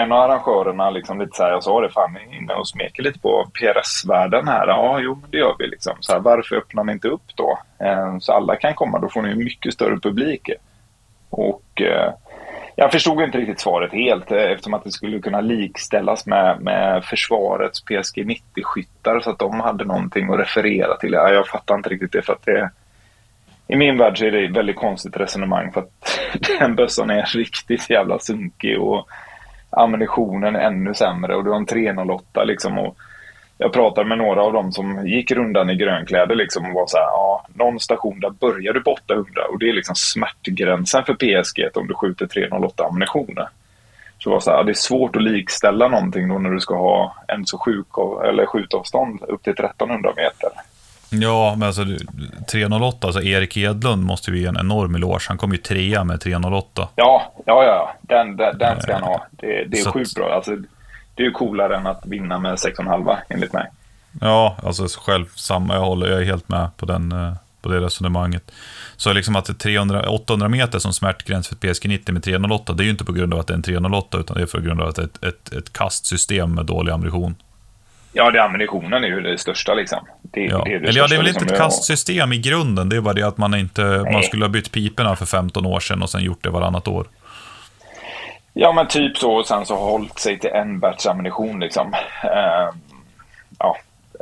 [0.02, 3.18] en av arrangörerna, liksom lite så här, jag sa det, fan inne och smeker lite
[3.18, 4.66] på PRS-världen här.
[4.66, 5.96] Ja, jo, det gör vi liksom.
[6.00, 7.58] Så här, varför öppnar ni inte upp då?
[7.78, 10.50] Eh, så alla kan komma, då får ni mycket större publik.
[11.30, 12.12] Och eh,
[12.76, 17.04] jag förstod inte riktigt svaret helt eh, eftersom att det skulle kunna likställas med, med
[17.04, 21.12] försvarets PSG 90-skyttar så att de hade någonting att referera till.
[21.12, 22.70] Ja, jag fattar inte riktigt det för att det
[23.72, 26.18] i min värld så är det ett väldigt konstigt resonemang för att
[26.58, 29.08] den bössan är riktigt jävla sunkig och
[29.70, 32.78] ammunitionen är ännu sämre och du har en 308 liksom.
[32.78, 32.96] Och
[33.58, 36.96] jag pratade med några av dem som gick rundan i grönkläder liksom och var så
[36.96, 41.14] här, ja, någon station där börjar du på 800 och det är liksom smärtgränsen för
[41.14, 43.48] PSG om du skjuter 308 ammunitioner.
[44.18, 46.76] Så det var så här, det är svårt att likställa någonting då när du ska
[46.76, 47.86] ha en så sjuk
[48.28, 50.50] eller skjutavstånd upp till 1300 meter.
[51.12, 51.84] Ja, men alltså
[52.50, 55.24] 308, alltså Erik Edlund måste ju ge en enorm eloge.
[55.28, 56.88] Han kom ju trea med 308.
[56.96, 57.94] Ja, ja, ja.
[58.00, 59.26] Den, den, den ska han ha.
[59.30, 60.34] Det, det är så sjukt bra.
[60.34, 60.56] Alltså,
[61.14, 63.70] det är ju coolare än att vinna med 6,5 enligt mig.
[64.20, 65.74] Ja, alltså själv samma.
[65.74, 68.52] Jag, håller, jag är helt med på, den, eh, på det resonemanget.
[68.96, 72.84] Så liksom att 300, 800 meter som smärtgräns för PSG 90 med 308, det är
[72.84, 74.80] ju inte på grund av att det är en 308, utan det är på grund
[74.80, 77.34] av att det är ett, ett, ett kastsystem med dålig ammunition.
[78.12, 80.06] Ja, det ammunitionen är ju det största liksom.
[80.22, 80.62] Det, ja.
[80.64, 81.54] det är det Eller ja, det är väl inte liksom.
[81.54, 82.88] ett kastsystem i grunden.
[82.88, 85.80] Det är bara det att man inte, man skulle ha bytt piporna för 15 år
[85.80, 87.06] sedan och sen gjort det varannat år.
[88.52, 89.32] Ja, men typ så.
[89.32, 91.86] Och sen så har hållit sig till en batch ammunition liksom.
[92.24, 92.74] Uh,
[93.58, 93.76] ja,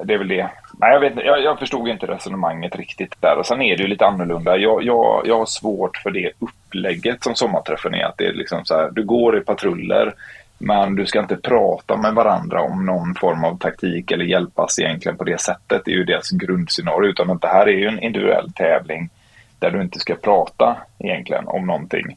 [0.04, 0.50] det är väl det.
[0.80, 3.36] Nej, jag, vet, jag, jag förstod inte resonemanget riktigt där.
[3.38, 4.56] Och sen är det ju lite annorlunda.
[4.56, 8.04] Jag, jag, jag har svårt för det upplägget som sommarträffen är.
[8.04, 10.14] Att det är liksom så här, du går i patruller.
[10.62, 15.18] Men du ska inte prata med varandra om någon form av taktik eller hjälpas egentligen
[15.18, 15.82] på det sättet.
[15.84, 17.10] Det är ju deras grundscenario.
[17.10, 19.10] Utan att det här är ju en individuell tävling
[19.58, 22.16] där du inte ska prata egentligen om någonting.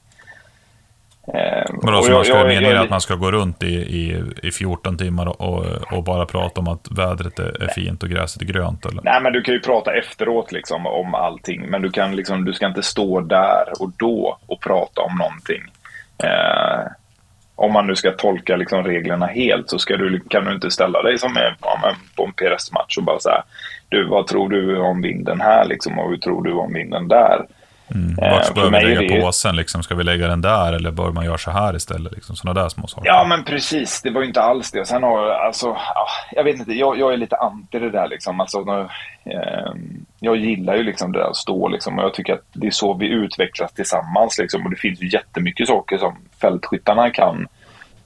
[1.27, 4.23] Eh, Vadå, så man ska, jag, meningen jag, att man ska gå runt i, i,
[4.43, 8.41] i 14 timmar och, och bara prata om att vädret är, är fint och gräset
[8.41, 8.85] är grönt?
[8.85, 9.01] Eller?
[9.03, 11.65] Nej, men du kan ju prata efteråt liksom, om allting.
[11.69, 15.61] Men du, kan, liksom, du ska inte stå där och då och prata om någonting.
[16.23, 16.91] Eh,
[17.55, 21.01] om man nu ska tolka liksom reglerna helt så ska du, kan du inte ställa
[21.01, 23.43] dig som är, ja, på en PRS-match och bara säga
[23.89, 27.45] du, vad tror du om vinden här liksom, och hur tror du om vinden där?
[27.95, 28.15] Mm.
[28.15, 29.21] Vart eh, bör vi lägga det...
[29.21, 29.55] påsen?
[29.55, 29.83] Liksom?
[29.83, 32.11] Ska vi lägga den där eller bör man göra så här istället?
[32.11, 33.07] Liksom, sådana där små saker.
[33.07, 34.01] Ja, men precis.
[34.01, 34.85] Det var ju inte alls det.
[34.85, 38.39] Sen har alltså, ja, jag vet inte, jag, jag är lite anti det där liksom.
[38.39, 38.81] Alltså, när,
[39.25, 39.73] eh,
[40.19, 42.71] jag gillar ju liksom det där att stå liksom och jag tycker att det är
[42.71, 44.65] så vi utvecklas tillsammans liksom.
[44.65, 47.47] Och det finns ju jättemycket saker som fältskyttarna kan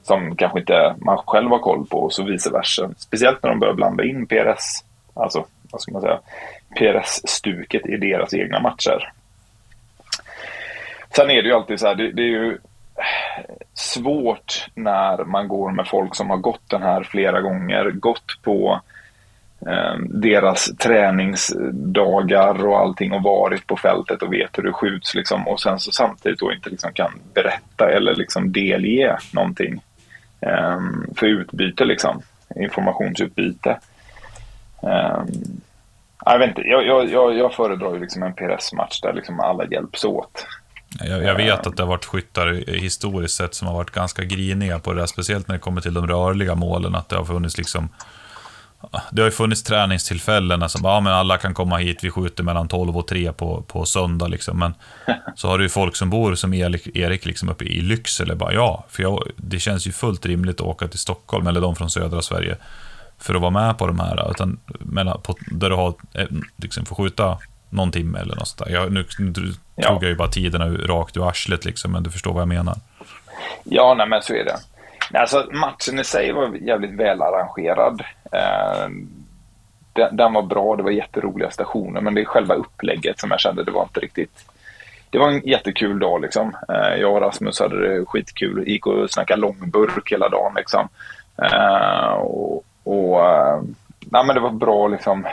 [0.08, 2.90] som kanske inte man själv har koll på och så vice versa.
[2.96, 6.20] Speciellt när de börjar blanda in PRS, alltså vad ska man säga,
[6.78, 9.12] PRS-stuket i deras egna matcher.
[11.18, 12.58] Sen är det ju alltid så här, det, det, är ju
[13.74, 18.80] svårt när man går med folk som har gått den här flera gånger, gått på
[19.66, 25.48] eh, deras träningsdagar och allting och varit på fältet och vet hur det skjuts liksom
[25.48, 29.82] och sen så samtidigt då inte liksom kan berätta eller liksom delge någonting
[30.40, 30.80] eh,
[31.16, 32.22] för utbyte liksom,
[32.56, 33.78] informationsutbyte.
[34.82, 35.22] Eh,
[36.24, 40.04] jag vet inte, jag, jag, jag föredrar ju liksom en PRS-match där liksom alla hjälps
[40.04, 40.46] åt.
[41.00, 44.78] Jag, jag, vet att det har varit skyttar historiskt sett som har varit ganska griniga
[44.78, 47.58] på det där, speciellt när det kommer till de rörliga målen, att det har funnits
[47.58, 47.88] liksom
[49.10, 52.68] det har ju funnits träningstillfällen som ja, men alla kan komma hit, vi skjuter mellan
[52.68, 54.28] 12 och 3 på, på söndag.
[54.28, 54.58] Liksom.
[54.58, 54.74] Men
[55.36, 58.34] så har du ju folk som bor som Erik, Erik liksom uppe i Lycksele.
[58.34, 61.76] Bara, ja, för jag, det känns ju fullt rimligt att åka till Stockholm, eller de
[61.76, 62.56] från södra Sverige,
[63.18, 64.30] för att vara med på de här.
[64.30, 67.38] Utan, mellan, på, där du har, eh, liksom, får skjuta
[67.70, 68.74] någon timme eller något sånt där.
[68.74, 69.32] Jag, nu, nu
[69.74, 69.88] ja.
[69.88, 72.76] tog jag ju bara tiderna rakt ur arslet, liksom, men du förstår vad jag menar.
[73.64, 74.56] Ja, nej, men så är det.
[75.18, 78.02] Alltså, matchen i sig var jävligt välarrangerad.
[78.32, 78.88] Eh,
[79.92, 83.40] den, den, var bra, det var jätteroliga stationer, men det är själva upplägget som jag
[83.40, 84.44] kände, det var inte riktigt...
[85.10, 86.56] Det var en jättekul dag liksom.
[86.68, 90.88] Eh, jag och Rasmus hade det skitkul, gick och snackade långburk hela dagen liksom.
[91.42, 93.20] Eh, och, och
[94.00, 95.26] nej, men det var bra liksom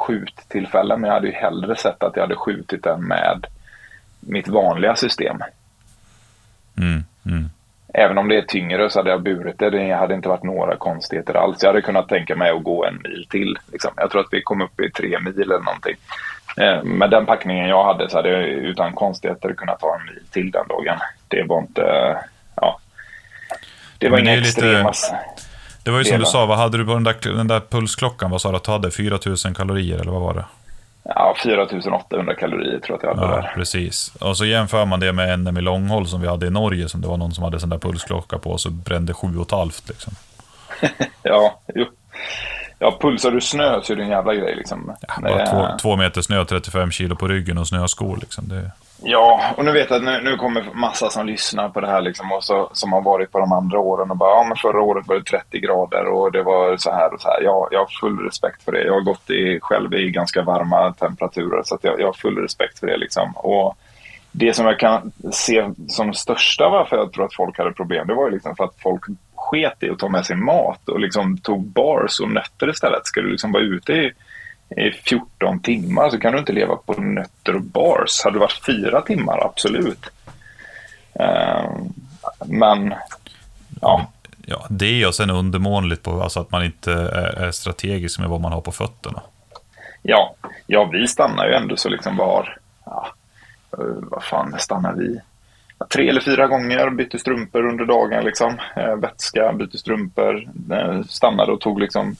[0.00, 3.46] skjuttillfällen, men jag hade ju hellre sett att jag hade skjutit den med
[4.20, 5.42] mitt vanliga system.
[6.78, 7.50] Mm, mm.
[7.94, 9.70] Även om det är tyngre så hade jag burit det.
[9.70, 11.62] Det hade inte varit några konstigheter alls.
[11.62, 13.58] Jag hade kunnat tänka mig att gå en mil till.
[13.72, 13.90] Liksom.
[13.96, 15.96] Jag tror att vi kom upp i tre mil eller någonting.
[16.56, 20.22] Eh, med den packningen jag hade så hade jag utan konstigheter kunnat ta en mil
[20.30, 20.98] till den dagen.
[21.28, 22.16] Det var inte...
[22.56, 22.80] Ja.
[23.98, 24.88] Det var inga extrema...
[24.88, 25.49] Lite
[25.90, 28.30] Det var ju som du sa, vad hade du på den där, den där pulsklockan?
[28.30, 28.90] Vad sa du att du hade?
[28.90, 30.44] 4000 kalorier eller vad var det?
[31.02, 33.52] Ja, 4800 kalorier tror jag att jag hade Ja, där.
[33.54, 34.12] precis.
[34.20, 37.00] Och så jämför man det med NM i långhåll som vi hade i Norge, som
[37.00, 39.50] det var någon som hade sån där pulsklocka på, och så brände sju och ett
[39.50, 40.12] halvt liksom.
[41.22, 41.84] Ja, jo.
[42.78, 44.92] Ja, pulsar du snö så är det en jävla grej liksom.
[45.22, 48.48] Bara Det- två, två meter snö, 35 kilo på ryggen och snöskor liksom.
[48.48, 48.70] Det,
[49.02, 52.00] Ja, och nu vet jag att nu, nu kommer massa som lyssnar på det här
[52.00, 54.82] liksom och så, som har varit på de andra åren och bara, ja men förra
[54.82, 57.42] året var det 30 grader och det var så här och så här.
[57.42, 58.84] Ja, jag har full respekt för det.
[58.84, 62.38] Jag har gått i, själv i ganska varma temperaturer så att jag, jag har full
[62.38, 63.32] respekt för det liksom.
[63.36, 63.76] Och
[64.32, 68.14] det som jag kan se som största varför jag tror att folk hade problem, det
[68.14, 71.38] var ju liksom för att folk sket i att ta med sig mat och liksom
[71.38, 73.06] tog bars och nötter istället.
[73.06, 74.12] Ska du liksom vara ute i
[74.76, 78.24] i 14 timmar så kan du inte leva på nötter och bars.
[78.24, 80.06] Hade det varit fyra timmar, absolut.
[81.14, 81.92] Ehm,
[82.46, 82.94] men,
[83.80, 84.10] ja.
[84.46, 88.52] ja, det och sen undermånligt på alltså att man inte är, strategisk med vad man
[88.52, 89.22] har på fötterna.
[90.02, 90.34] Ja,
[90.66, 93.06] ja, vi stannar ju ändå så liksom var, ja,
[94.00, 95.20] vad fan stannar vi?
[95.94, 98.58] Tre eller fyra gånger bytte strumpor under dagen liksom.
[98.76, 102.16] Eh, vätska, bytte strumpor, eh, stannade och tog liksom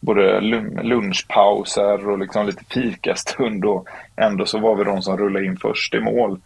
[0.00, 5.46] både lun- lunchpauser och liksom lite fikastund och ändå så var vi de som rullade
[5.46, 6.40] in först i mål.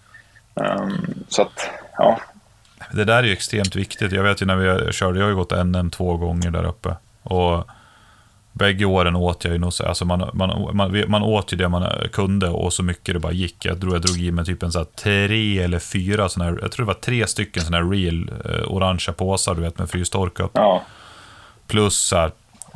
[0.60, 2.20] Ehm, så att, ja,
[2.92, 4.12] Det där är ju extremt viktigt.
[4.12, 6.94] Jag vet ju när vi körde, jag har ju gått NM två gånger där uppe.
[7.22, 7.64] Och
[8.52, 11.68] bägge åren åt jag ju nog, så- alltså man, man, man, man åt ju det
[11.68, 13.64] man kunde och så mycket det bara gick.
[13.64, 16.72] Jag tror jag drog i mig typ en så tre eller fyra sådana här, jag
[16.72, 20.50] tror det var tre stycken sådana här real eh, orangea påsar, du vet med frystorkat.
[20.54, 20.82] ja,
[21.66, 22.30] Plus så här,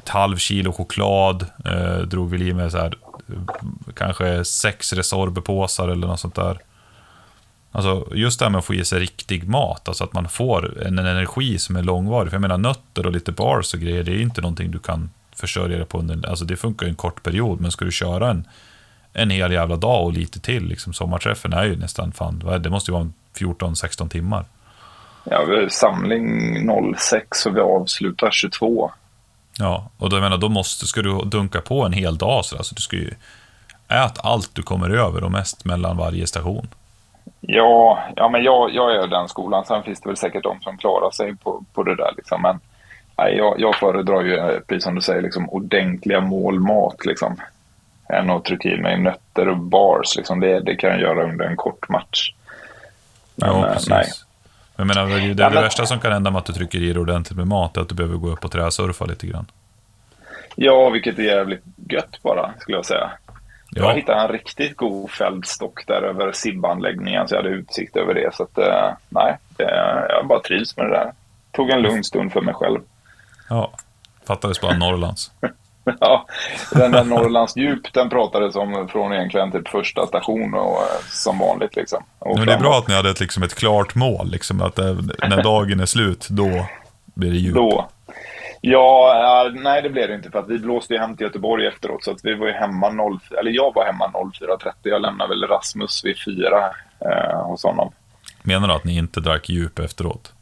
[0.07, 2.95] ett halv kilo choklad, eh, drog vi i med så här,
[3.29, 6.59] eh, kanske sex Resorbe-påsar eller något sånt där.
[7.73, 10.83] Alltså just det här med att få i sig riktig mat, alltså att man får
[10.83, 12.31] en, en energi som är långvarig.
[12.31, 15.11] För jag menar nötter och lite bars och grejer, det är inte någonting du kan
[15.37, 18.31] försörja dig på under, alltså det funkar ju en kort period, men ska du köra
[18.31, 18.49] en,
[19.13, 22.59] en hel jävla dag och lite till, liksom sommarträffen är ju nästan fan, vad är
[22.59, 24.45] det det måste ju vara 14-16 timmar.
[25.25, 28.91] ja vi har samling 06 och vi avslutar 22.
[29.59, 32.57] Ja, och då, jag menar, då måste, ska du dunka på en hel dag så
[32.57, 33.11] alltså, du ska ju
[33.89, 36.69] äta allt du kommer över och mest mellan varje station.
[37.41, 39.65] Ja, ja men jag, jag är den skolan.
[39.65, 42.13] Sen finns det väl säkert de som klarar sig på, på det där.
[42.17, 42.43] Liksom.
[42.43, 42.61] Men
[43.19, 47.07] nej, jag, jag föredrar ju, eh, precis som du säger, liksom, ordentliga målmat.
[47.07, 47.37] Liksom.
[48.09, 50.17] Än att trycka i mig nötter och bars.
[50.17, 50.41] Liksom.
[50.41, 52.33] Det, det kan jag göra under en kort match.
[53.35, 53.89] Men, ja, eh, precis.
[53.89, 54.07] nej.
[54.77, 56.79] Jag menar, det, det, Ja, det men- värsta som kan hända med att du trycker
[56.83, 59.47] i dig ordentligt med mat är att du behöver gå upp och träsurfa lite grann.
[60.57, 63.11] Ja, vilket är jävligt gött bara, skulle jag säga.
[63.71, 68.15] Jag Ja, hittade en riktigt god fältstock där över SIB-anläggningen, så jag hade utsikt över
[68.15, 68.35] det.
[68.35, 71.13] Så att, eh, nej, det, jag bara trivs med det där.
[71.53, 72.81] Tog en lugn stund för mig själv.
[73.49, 73.73] ja.
[74.27, 75.31] Fattades bara Norrlands.
[76.01, 76.27] Ja,
[76.73, 81.39] den där Norrlands djup, den pratades om från egentligen typ första station och eh, som
[81.39, 82.05] vanligt liksom.
[82.19, 84.79] Och Men det är bra att ni hade ett, liksom, ett klart mål, liksom, att
[84.79, 84.97] eh,
[85.29, 86.67] när dagen är slut, då
[87.15, 87.55] blir det djup.
[87.55, 87.89] Då.
[88.61, 91.67] Ja, eh, nej det blev det inte för att vi blåste ju hem till Göteborg
[91.67, 94.73] efteråt så att vi var ju hemma 0, eller jag var hemma 04.30.
[94.83, 96.71] Jag lämnade väl Rasmus vid fyra
[97.01, 97.93] eh, hos honom.
[98.43, 100.33] Menar du att ni inte drack djup efteråt?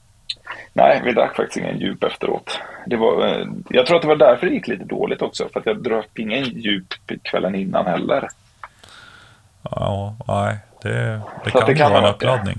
[0.73, 2.61] Nej, vi drack faktiskt ingen djup efteråt.
[2.87, 5.61] Det var, eh, jag tror att det var därför det gick lite dåligt också, för
[5.61, 6.87] att jag drack ingen djup
[7.23, 8.29] kvällen innan heller.
[9.71, 12.59] Ja, nej, det, det kan, det kan vara en uppladdning.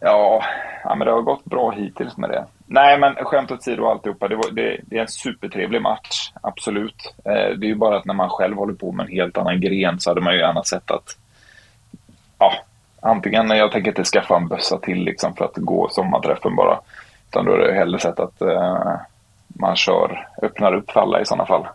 [0.00, 0.44] Ja,
[0.84, 2.44] ja, men det har gått bra hittills med det.
[2.66, 4.28] Nej, men skämt åsido alltihopa.
[4.28, 7.14] Det, var, det, det är en supertrevlig match, absolut.
[7.24, 9.60] Eh, det är ju bara att när man själv håller på med en helt annan
[9.60, 11.16] gren så hade man ju gärna sett att...
[12.38, 12.52] Ja,
[13.00, 16.80] antingen jag tänker inte skaffa en bössa till liksom för att gå sommarträffen bara.
[17.32, 18.96] Utan då är det hellre sett att eh,
[19.48, 21.66] man kör, öppnar upp för alla i sådana fall.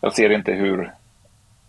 [0.00, 0.92] Jag ser inte hur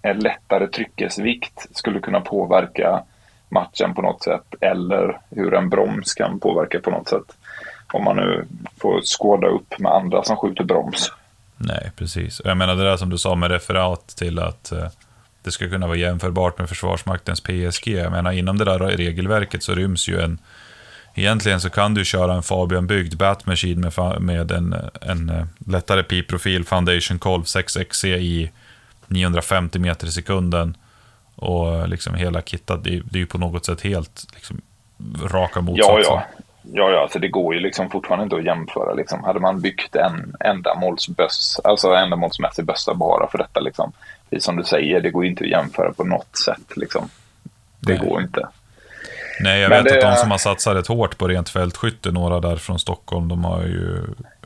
[0.01, 3.03] en lättare tryckesvikt skulle kunna påverka
[3.49, 7.35] matchen på något sätt eller hur en broms kan påverka på något sätt.
[7.93, 8.45] Om man nu
[8.81, 11.11] får skåda upp med andra som skjuter broms.
[11.57, 12.39] Nej, precis.
[12.39, 14.87] Och Jag menar det där som du sa med referat till att eh,
[15.43, 17.87] det ska kunna vara jämförbart med Försvarsmaktens PSG.
[17.87, 20.39] Jag menar inom det där regelverket så ryms ju en...
[21.17, 26.65] Egentligen så kan du köra en Fabian-byggd Batmachine med, med en, en eh, lättare piprofil
[26.65, 28.51] Foundation Colv 6XC i
[29.07, 30.77] 950 meter i sekunden.
[31.35, 34.61] Och liksom hela kittat, det, är- det är ju på något sätt helt liksom,
[35.23, 36.03] raka Ja, motsatsen.
[36.03, 36.23] ja.
[36.73, 38.93] Ja, ja, alltså det går ju liksom fortfarande inte att jämföra.
[38.93, 39.23] Liksom.
[39.23, 43.91] Hade man byggt en ändamålsböss, alltså ändamålsmässig bössa bara för detta, liksom.
[44.39, 46.77] som du säger, det går ju inte att jämföra på något sätt.
[46.77, 47.09] Liksom.
[47.79, 48.09] Det Nej.
[48.09, 48.47] går inte.
[49.39, 52.11] Nej, jag Men vet det- att de som har satsat rätt hårt på rent fältskytte,
[52.11, 54.01] några där från Stockholm, de har ju,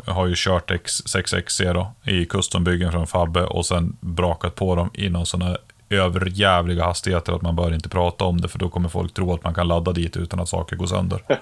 [0.07, 4.89] har ju kört X, 6XC då, i custombyggen från Fabbe och sen brakat på dem
[4.93, 5.57] i någon sån här
[5.89, 9.43] överjävliga hastigheter att man bör inte prata om det, för då kommer folk tro att
[9.43, 11.21] man kan ladda dit utan att saker går sönder.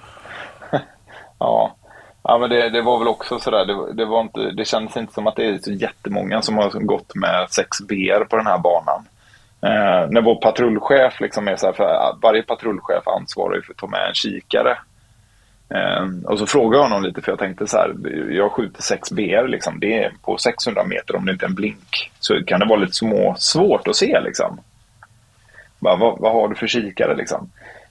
[1.40, 1.74] Ja,
[2.22, 3.64] ja men det, det var väl också sådär.
[3.66, 6.70] Det, det, var inte, det kändes inte som att det är så jättemånga som har
[6.70, 9.04] gått med 6B på den här banan.
[9.62, 13.78] Eh, när vår patrullchef liksom är så här, för varje patrullchef ansvarar ju för att
[13.78, 14.78] ta med en kikare.
[15.74, 17.94] Eh, och så frågade jag honom lite, för jag tänkte så här,
[18.30, 21.54] jag skjuter 6 BR, liksom, det är på 600 meter om det inte är en
[21.54, 22.10] blink.
[22.20, 24.60] Så kan det vara lite små, svårt att se liksom.
[25.78, 27.50] Bara, vad, vad har du för kikare liksom?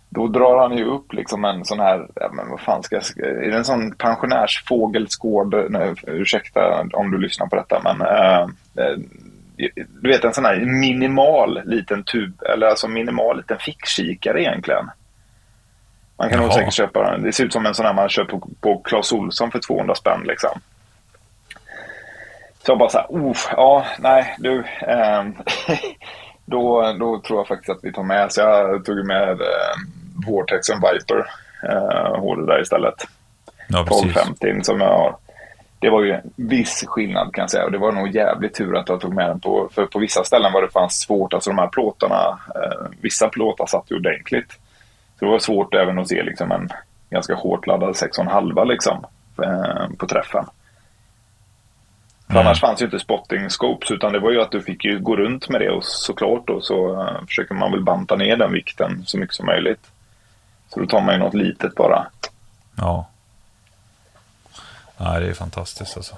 [0.10, 3.04] Då drar han ju upp liksom en sån här, ja, men vad fan ska jag,
[3.18, 8.42] är det en sån pensionärsfågelskåd, nej, ursäkta om du lyssnar på detta, men eh,
[8.86, 8.98] eh
[10.02, 14.90] du vet en sån här minimal liten tub, eller alltså minimal liten fickkikare egentligen.
[16.18, 16.54] Man kan nog Jaha.
[16.56, 17.24] säkert köpa den.
[17.24, 19.96] Det ser ut som en sån här man köper på, på Clas Ohlson för 200
[19.96, 20.60] spänn liksom.
[22.64, 24.64] Så jag bara så här, "Uff, ja, nej, du.
[24.82, 25.36] ehm,
[26.46, 30.84] då, då tror jag faktiskt att vi tar med, så jag tog med eh, and
[30.94, 31.30] Viper,
[31.70, 33.08] eh, HD där istället.
[33.68, 34.06] Ja, precis.
[34.18, 35.16] 1250 som jag har.
[35.80, 38.78] Det var ju en viss skillnad kan jag säga och det var nog jävligt tur
[38.78, 41.50] att jag tog med den på, för på vissa ställen var det fanns svårt, alltså
[41.50, 44.52] de här plåtarna, eh, vissa plåtar satt ju ordentligt.
[45.20, 46.70] Så det var svårt även att se liksom en
[47.10, 49.06] ganska hårt laddad 6,5 liksom
[49.44, 50.46] eh, på träffen.
[52.30, 52.42] Mm.
[52.42, 55.16] Annars fanns ju inte spotting scopes utan det var ju att du fick ju gå
[55.16, 59.04] runt med det och såklart då så eh, försöker man väl banta ner den vikten
[59.06, 59.92] så mycket som möjligt.
[60.70, 62.08] Så då tar man ju något litet bara.
[62.78, 63.08] Ja.
[64.98, 66.16] Nej, det är fantastiskt alltså.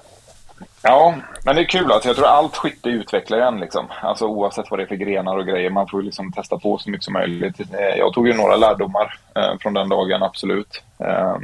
[0.82, 1.16] Ja,
[1.46, 1.92] men det är kul.
[1.92, 3.60] Alltså, jag tror allt skytte utvecklar en.
[3.60, 3.88] Liksom.
[4.02, 5.70] Alltså, oavsett vad det är för grenar och grejer.
[5.70, 7.60] Man får liksom testa på så mycket som möjligt.
[7.60, 10.84] Eh, jag tog ju några lärdomar eh, från den dagen, absolut.
[10.98, 11.38] Eh,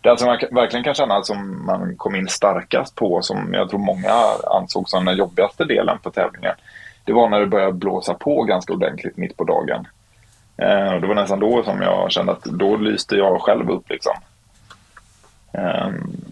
[0.00, 3.80] det alltså man verkligen kan känna som man kom in starkast på, som jag tror
[3.80, 4.12] många
[4.46, 6.54] ansåg som den jobbigaste delen på tävlingen.
[7.04, 9.86] Det var när det började blåsa på ganska ordentligt mitt på dagen.
[10.56, 13.90] Eh, och det var nästan då som jag kände att då lyste jag själv upp.
[13.90, 14.14] Liksom.
[15.52, 16.29] Ehm,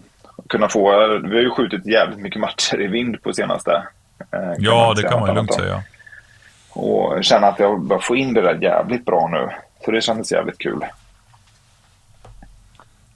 [0.49, 0.91] Kunna få,
[1.23, 3.71] vi har ju skjutit jävligt mycket matcher i vind på senaste.
[4.33, 5.83] eh, Ja, det kan man ju lugnt säga.
[6.69, 9.49] Och känna att jag börjar få in det där jävligt bra nu.
[9.85, 10.85] Så det kändes jävligt kul.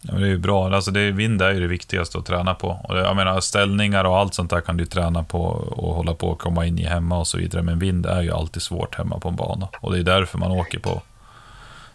[0.02, 0.76] Ja, det är ju bra.
[0.76, 2.68] Alltså det är, vind är ju det viktigaste att träna på.
[2.84, 5.42] Och jag menar, ställningar och allt sånt där kan du träna på
[5.78, 7.62] och hålla på och komma in i hemma och så vidare.
[7.64, 9.68] Men vind är ju alltid svårt hemma på en bana.
[9.80, 11.02] Och det är därför man åker på.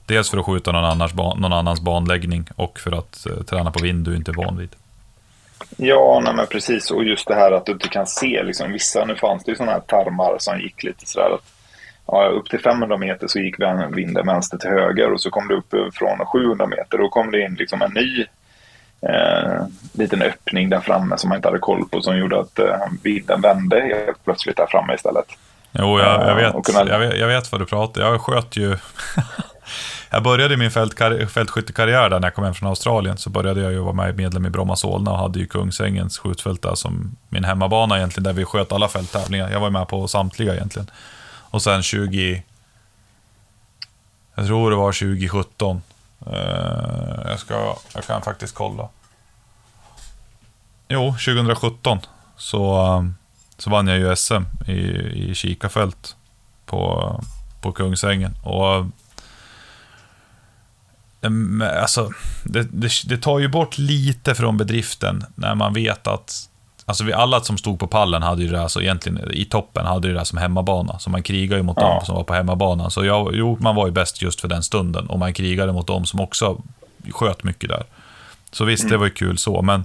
[0.06, 3.82] Dels för att skjuta någon, annars någon annans banläggning och för att eh, träna på
[3.82, 4.70] vind du inte är van vid.
[5.76, 6.90] Ja, nej, men precis.
[6.90, 8.42] Och just det här att du inte kan se.
[8.42, 11.44] Liksom, vissa, nu fanns det ju sådana här tarmar som gick lite sådär att
[12.06, 13.54] ja, upp till 500 meter så gick
[13.96, 16.98] vinden vänster till höger och så kom det upp från 700 meter.
[16.98, 18.26] Då kom det in liksom en ny
[19.00, 22.76] eh, liten öppning där framme som man inte hade koll på som gjorde att eh,
[23.02, 25.26] vinden vände helt plötsligt där framme istället.
[25.72, 28.56] Jo, jag, jag, Ja, och vet, jag, vet, jag vet vad du pratar Jag sköt
[28.56, 28.76] ju...
[30.10, 33.16] jag började min fältkar- fältskyttekarriär där när jag kom hem från Australien.
[33.16, 36.62] Så började jag ju vara med medlem i Bromma Solna och hade ju Kungsängens skjutfält
[36.62, 39.50] där som min hemmabana egentligen, där vi sköt alla fälttävlingar.
[39.50, 40.90] Jag var med på samtliga egentligen.
[41.50, 42.42] Och sen 20...
[44.34, 45.82] Jag tror det var 2017.
[46.26, 46.32] Eh,
[47.24, 48.88] jag, ska, jag kan faktiskt kolla.
[50.88, 51.98] Jo, 2017
[52.36, 53.04] så, eh,
[53.58, 54.72] så vann jag ju SM i,
[55.30, 56.16] i Kikafält
[56.66, 57.20] på,
[57.60, 58.34] på Kungsängen.
[58.44, 58.86] Och
[61.80, 62.10] alltså,
[62.44, 66.48] det, det, det tar ju bort lite från bedriften när man vet att
[66.86, 69.86] Alltså vi alla som stod på pallen hade ju det där, så egentligen i toppen
[69.86, 70.98] hade ju det som hemmabana.
[70.98, 71.88] Så man krigade ju mot Ja.
[71.94, 72.90] dem som var på hemmabanan.
[72.90, 75.06] Så jag, jo, man var ju bäst just för den stunden.
[75.06, 76.62] Och man krigade mot dem som också
[77.10, 77.82] sköt mycket där.
[78.50, 79.84] Så visst, det var ju kul så, men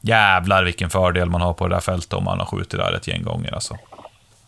[0.00, 3.08] jävlar vilken fördel man har på det där fältet om man har skjutit där ett
[3.08, 3.76] gäng gånger alltså.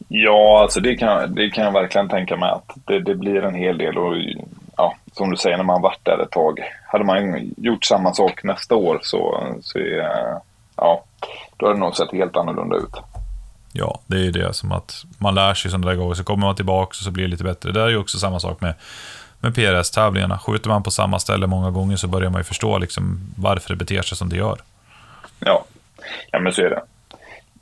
[0.09, 3.55] Ja, alltså det kan, det kan jag verkligen tänka mig att det, det blir en
[3.55, 3.99] hel del.
[3.99, 4.15] Och,
[4.83, 6.61] ja, som du säger, när man varit där ett tag.
[6.87, 9.79] Hade man gjort samma sak nästa år så, så
[10.77, 11.05] ja,
[11.57, 12.95] då hade det nog sett helt annorlunda ut.
[13.73, 16.47] Ja, det är ju det som att man lär sig sådana där gånger, så kommer
[16.47, 17.73] man tillbaka och så blir det lite bättre.
[17.73, 18.75] Det är ju också samma sak med,
[19.41, 20.39] med PRS-tävlingarna.
[20.39, 23.77] Skjuter man på samma ställe många gånger så börjar man ju förstå liksom varför det
[23.77, 24.59] beter sig som det gör.
[25.39, 25.65] Ja,
[26.31, 26.83] ja men så är det.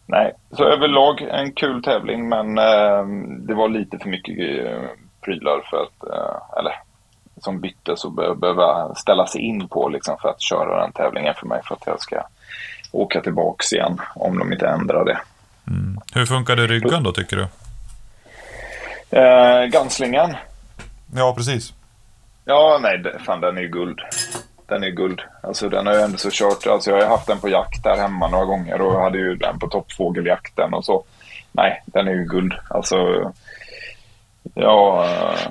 [0.07, 3.07] Nej, så överlag en kul tävling men eh,
[3.47, 4.83] det var lite för mycket eh,
[5.25, 6.75] prylar för att, eh, eller
[7.43, 11.35] som byttes och be- behöva ställa sig in på liksom, för att köra den tävlingen
[11.35, 12.23] för mig för att jag ska
[12.93, 15.19] åka tillbaks igen om de inte ändrar det.
[15.67, 16.01] Mm.
[16.15, 17.47] Hur funkade ryggen då, tycker du?
[19.19, 20.37] Eh, Ganslingen,
[21.15, 21.73] Ja, precis.
[22.45, 23.99] Ja, nej, fan den är ju guld.
[24.67, 25.21] Den är guld.
[25.43, 26.67] Alltså den har jag ändå så kört.
[26.67, 29.59] Alltså jag har haft den på jakt där hemma några gånger och hade ju den
[29.59, 31.05] på toppfågeljakten och så.
[31.53, 32.55] Nej, den är ju guld.
[32.71, 32.97] Alltså,
[34.55, 35.05] ja...
[35.05, 35.51] eh,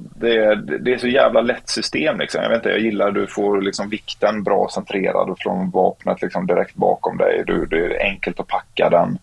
[0.00, 2.42] det är, det är så jävla lätt system liksom.
[2.42, 6.74] Jag vet inte, jag gillar du får liksom vikten bra centrerad från vapnet liksom direkt
[6.74, 7.42] bakom dig.
[7.46, 9.18] Du, det är enkelt att packa den.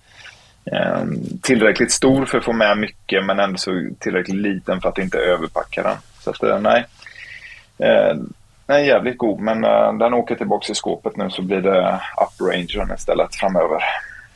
[0.72, 1.04] Eh,
[1.42, 5.18] tillräckligt stor för att få med mycket men ändå så tillräckligt liten för att inte
[5.18, 5.98] överpacka den.
[6.20, 6.86] Så att, eh, nej.
[7.78, 8.16] Eh,
[8.66, 12.02] den är jävligt god men eh, den åker tillbaka i skåpet nu så blir det
[12.18, 13.82] uprangern istället framöver.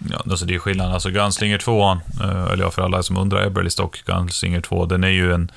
[0.10, 0.94] Ja, alltså det är skillnad.
[0.94, 5.10] Alltså Gunslinger 2, eh, eller för alla som undrar, Eberly Stock Gunslinger 2, den är
[5.10, 5.52] ju en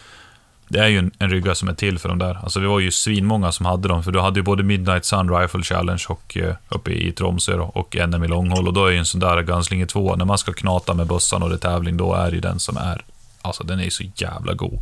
[0.73, 2.39] det är ju en, en rygga som är till för de där.
[2.43, 5.37] Alltså vi var ju svinmånga som hade dem, för du hade ju både Midnight Sun
[5.39, 8.67] Rifle Challenge och, eh, uppe i Tromsö då, och NM i långhåll.
[8.69, 11.43] Och då är ju en sån där Gunslinger 2, när man ska knata med bössan
[11.43, 13.03] och det är tävling, då är det ju den som är...
[13.43, 14.79] Alltså den är ju så jävla god.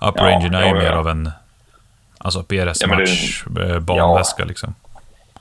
[0.00, 0.96] Uprangen Ja, är ju ja, mer ja.
[0.98, 1.30] av en...
[2.18, 4.74] Alltså PRS Ja, men det- match eh, banväska liksom.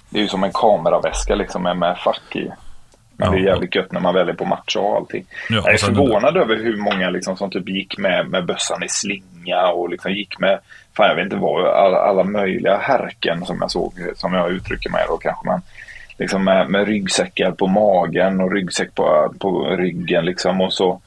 [0.10, 2.52] Det är ju som en kameraväska liksom med, med fack i.
[3.20, 5.26] Men Ja, det är jävligt gött när man väljer på matcha och allting.
[5.50, 8.90] Ja, jag är förvånad över hur många liksom som typ gick med, med bössan i
[9.48, 10.60] slinga och liksom gick med,
[10.98, 14.90] fan jag vet inte vad, alla, alla möjliga härken som jag såg, som jag uttrycker
[14.90, 15.62] mig då kanske man.
[16.18, 21.02] Liksom med, med ryggsäckar på magen och ryggsäck på, på ryggen liksom och så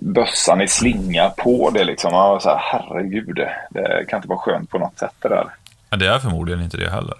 [0.00, 2.12] bössan i slinga på det liksom.
[2.12, 5.28] Man var så här, herregud, det, det kan inte vara skönt på något sätt det
[5.28, 5.46] där.
[5.90, 7.14] Ja, det är förmodligen inte det heller.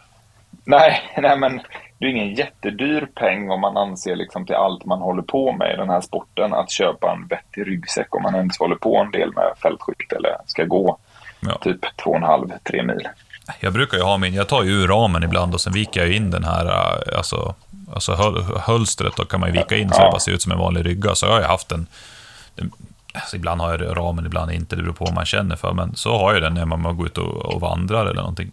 [0.64, 1.60] Nej, nej, men
[1.98, 5.74] det är ingen jättedyr peng om man anser liksom till allt man håller på med
[5.74, 9.10] i den här sporten att köpa en vettig ryggsäck om man ens håller på en
[9.10, 10.98] del med fältskytte eller ska gå
[11.40, 11.58] Ja.
[11.62, 13.08] typ två och en halv, tre mil.
[13.60, 16.12] Jag brukar ju ha min, jag tar ju ur ramen ibland och sen viker jag
[16.12, 17.54] in den här, äh, alltså,
[17.94, 20.04] alltså höl, hölstret, då kan man ju vika in så Ja.
[20.04, 21.14] det bara ser ut som en vanlig rygga.
[21.14, 21.86] Så jag har ju haft den,
[22.54, 22.72] den
[23.14, 25.96] alltså ibland har jag ramen, ibland inte, det beror på vad man känner för, men
[25.96, 28.52] så har jag den när man går ut och, och vandrar eller någonting.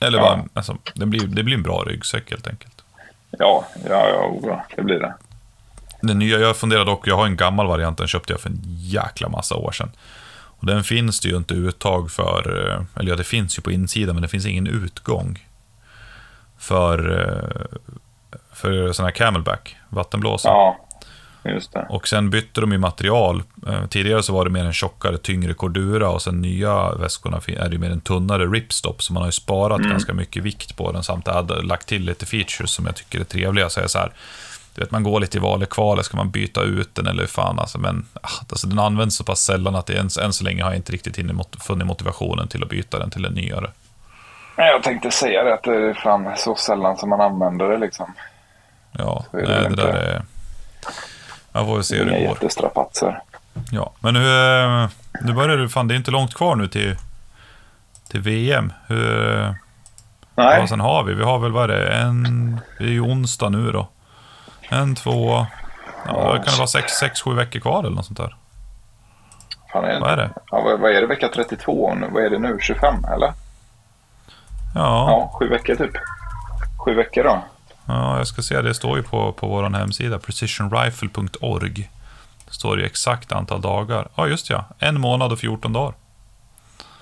[0.00, 0.24] Eller Ja.
[0.24, 2.82] bara, alltså, det, blir, det blir en bra ryggsäck helt enkelt.
[3.30, 4.08] Ja, ja,
[4.42, 5.14] ja, det blir det.
[6.02, 8.60] Den nya, jag funderar dock, jag har en gammal variant, den köpte jag för en
[8.64, 9.90] jäkla massa år sedan.
[10.60, 13.72] Och den finns det ju inte uttag för, eh, eller ja, det finns ju på
[13.72, 15.46] insidan, men det finns ingen utgång
[16.58, 17.78] för, eh,
[18.52, 20.48] för sån här camelback, vattenblåsa.
[20.48, 20.78] Ja.
[21.88, 23.42] Och sen bytte de ju material.
[23.66, 27.68] Eh, Tidigare så var det mer en tjockare, tyngre Cordura och sen nya väskorna är
[27.68, 31.02] det mer en tunnare ripstop, så man har ju sparat ganska mycket vikt på den
[31.02, 31.28] samt
[31.62, 33.68] lagt till lite features som jag tycker är trevliga.
[33.68, 34.12] Så så här,
[34.74, 37.22] du vet, man går lite i val och kval, ska man byta ut den eller
[37.22, 40.32] hur fan alltså, men ah, alltså, den används så pass sällan att det än, än
[40.32, 41.16] så länge har jag inte riktigt
[41.60, 43.70] funnit motivationen till att byta den till en nyare.
[44.56, 48.14] Jag tänkte säga det att det är fan så sällan som man använder det liksom.
[48.92, 50.22] Ja, det nej, det där är...
[51.58, 52.28] Jag får se hur Inga det går.
[52.34, 53.20] jättestrapatser.
[53.70, 54.88] Ja, men hur, eh,
[55.24, 56.96] nu börjar det, fan det är inte långt kvar nu till,
[58.10, 58.72] till VM.
[58.86, 59.54] Hur,
[60.34, 61.14] Nej, vad sen har vi?
[61.14, 63.88] Vi har väl, vad är det, en, det är ju onsdag nu då.
[64.68, 65.46] En, två,
[66.06, 68.36] ja, kan det vara sex, sex, sju veckor kvar eller något sånt där.
[69.72, 70.30] fan är det Vad är det?
[70.50, 72.08] Ja, vad, vad är det vecka 32 nu?
[72.12, 72.58] Vad är det nu?
[72.60, 73.32] 25 eller?
[74.74, 75.92] Ja, Ja, sju veckor typ.
[76.84, 77.44] Sju veckor då.
[77.88, 81.90] Ja jag ska se, det står ju på, på vår hemsida, precisionrifle.org.
[82.46, 84.08] Det står ju exakt antal dagar.
[84.14, 85.94] Ja, just ja, en månad och 14 dagar.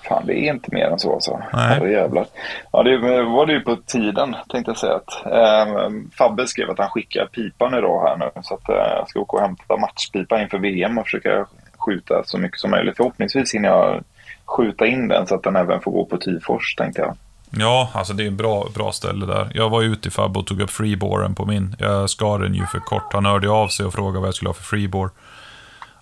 [0.07, 1.41] Fan, det är inte mer än så alltså.
[1.51, 2.25] Herrejävlar.
[2.71, 4.95] Ja, det var det ju på tiden, tänkte jag säga.
[4.95, 8.41] Att, eh, Fabbe skrev att han skickar pipan idag här nu.
[8.41, 11.45] Så att, eh, jag ska åka och hämta matchpipa inför VM och försöka
[11.77, 12.97] skjuta så mycket som möjligt.
[12.97, 14.03] Förhoppningsvis hinner jag
[14.45, 17.17] skjuta in den så att den även får gå på Tifors, tänkte jag.
[17.49, 19.51] Ja, alltså det är en bra, bra ställe där.
[19.53, 21.75] Jag var ute i Fabbe och tog upp freeboren på min.
[21.79, 23.13] Jag skar den ju för kort.
[23.13, 25.09] Han hörde av sig och frågade vad jag skulle ha för freebore.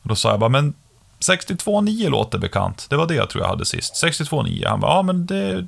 [0.01, 0.73] Och då sa jag bara, men
[1.19, 2.87] 62,9 låter bekant.
[2.89, 4.03] Det var det jag tror jag hade sist.
[4.03, 4.67] 62,9.
[4.67, 5.67] Han bara, ja men det,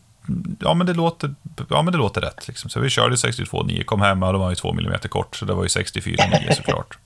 [0.60, 1.36] ja, men det, låter,
[1.70, 2.48] ja, men det låter rätt.
[2.48, 2.70] Liksom.
[2.70, 5.36] Så vi körde 62,9, kom hem och då var ju 2 mm kort.
[5.36, 6.98] Så det var ju 64,9 såklart.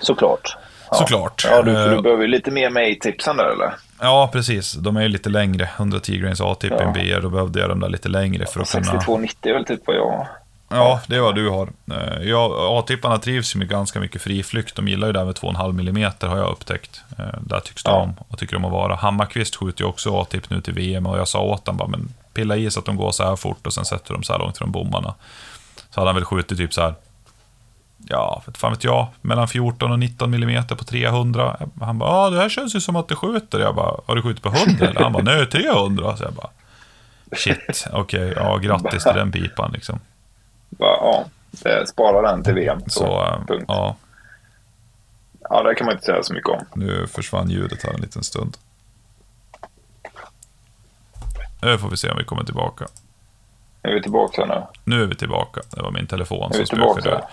[0.00, 0.56] Såklart.
[0.90, 0.96] Ja.
[0.96, 1.46] Såklart.
[1.50, 3.74] Ja, du, för Eh, du behöver lite mer med i tipsen där eller?
[4.00, 4.72] Ja, precis.
[4.72, 5.68] De är ju lite längre.
[5.76, 6.92] 110 grains A-tip i en Ja.
[6.92, 8.84] BR, då behövde jag dem där lite längre för att kunna...
[9.00, 10.26] 62,90 är väl typ vad jag.
[10.72, 11.68] Ja, det är vad du har.
[11.92, 14.76] Eh, Ja, A-tipparna trivs ju med ganska mycket friflykt.
[14.76, 17.00] De gillar ju det här med 2,5 mm har jag upptäckt.
[17.18, 17.96] Eh, Där tycks de Ja.
[18.00, 18.94] om och tycker om att vara.
[18.94, 22.14] Hammarkvist skjuter ju också A-tipp nu till VM och jag sa åt honom bara, men
[22.34, 24.38] pilla i så att de går så här fort och sen sätter de så här
[24.40, 25.14] långt från bommarna.
[25.90, 26.94] Så hade han väl skjutit typ så här,
[28.08, 31.56] ja, vet fan vet jag, mellan 14 och 19 mm på 300.
[31.80, 33.58] Han bara, ja, det här känns ju som att det skjuter.
[33.60, 35.00] Jag bara, har du skjutit på 100 eller?
[35.00, 36.16] Han bara, nej, 300.
[36.16, 36.50] Så jag bara,
[37.36, 40.00] shit, okej, ja, grattis till den pipan liksom.
[40.78, 41.24] Ja,
[41.86, 42.80] spara den till VM.
[42.86, 43.64] Så, Så, eh, punkt.
[43.68, 43.96] ja,
[45.52, 46.64] Ja, det kan man inte säga så mycket om.
[46.74, 48.56] nu försvann ljudet här en liten stund.
[51.62, 52.86] Nu får vi se om vi kommer tillbaka.
[53.82, 54.62] Är vi tillbaka nu?
[54.84, 55.60] Nu är vi tillbaka.
[55.70, 57.00] Det var min telefon Är vi som tillbaka?
[57.00, 57.24] spökade.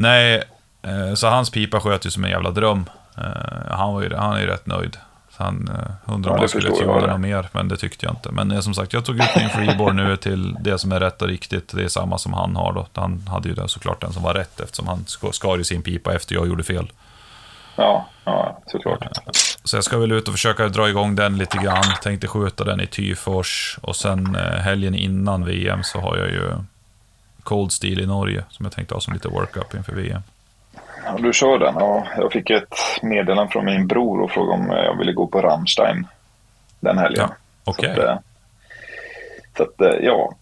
[0.00, 0.42] Nej,
[0.82, 2.84] eh, så hans pipa sköt ju som en jävla dröm.
[3.16, 4.96] Eh, Han, var ju, han är ju rätt nöjd.
[5.36, 8.06] Så han eh, undrar Ja, om det han skulle tuna något mer, men det tyckte
[8.06, 8.32] jag inte.
[8.32, 11.28] Men som sagt, jag tog ut min freeboard nu till det som är rätt och
[11.28, 11.72] riktigt.
[11.76, 12.86] Det är samma som han har då.
[12.94, 15.82] Han hade ju den, såklart den som var rätt eftersom han sk- skar ju sin
[15.82, 16.90] pipa efter jag gjorde fel.
[17.76, 19.04] Ja, ja såklart.
[19.64, 21.84] Så jag ska väl ut och försöka dra igång den lite grann.
[22.02, 26.50] Tänkte skjuta den i Tyfors och sen helgen innan VM så har jag ju
[27.48, 30.22] Cold Steel i Norge som jag tänkte ha som lite workup inför VM.
[31.04, 31.74] Ja, du kör den.
[31.78, 35.40] Ja, jag fick ett meddelande från min bror och frågade om jag ville gå på
[35.40, 36.06] Rammstein
[36.80, 37.28] den helgen.
[37.28, 37.34] Ja,
[37.64, 37.94] okej.
[37.94, 38.18] Så, att, eh,
[39.56, 40.34] så att, eh, ja,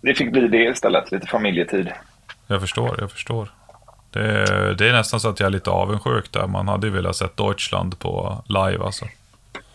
[0.00, 1.12] det fick bli det istället.
[1.12, 1.88] Lite familjetid.
[2.46, 3.48] Jag förstår, jag förstår.
[4.10, 6.46] Det, är- det är nästan så att jag är lite avundsjuk där.
[6.46, 9.04] Man hade ju velat sett Deutschland på live alltså.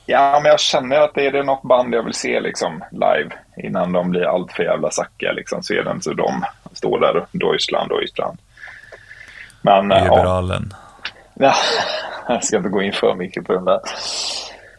[0.06, 3.30] Ja, men jag känner att det är det något band jag vill se liksom live
[3.58, 5.32] innan de blir allt för jävla sackiga.
[5.32, 6.44] Liksom, se den så de
[6.76, 8.38] står där, Deutschland, Deutschland.
[9.62, 10.74] Men eh, Liberalen.
[11.34, 11.54] ja,
[12.28, 13.80] jag ska inte gå in för mycket på den där.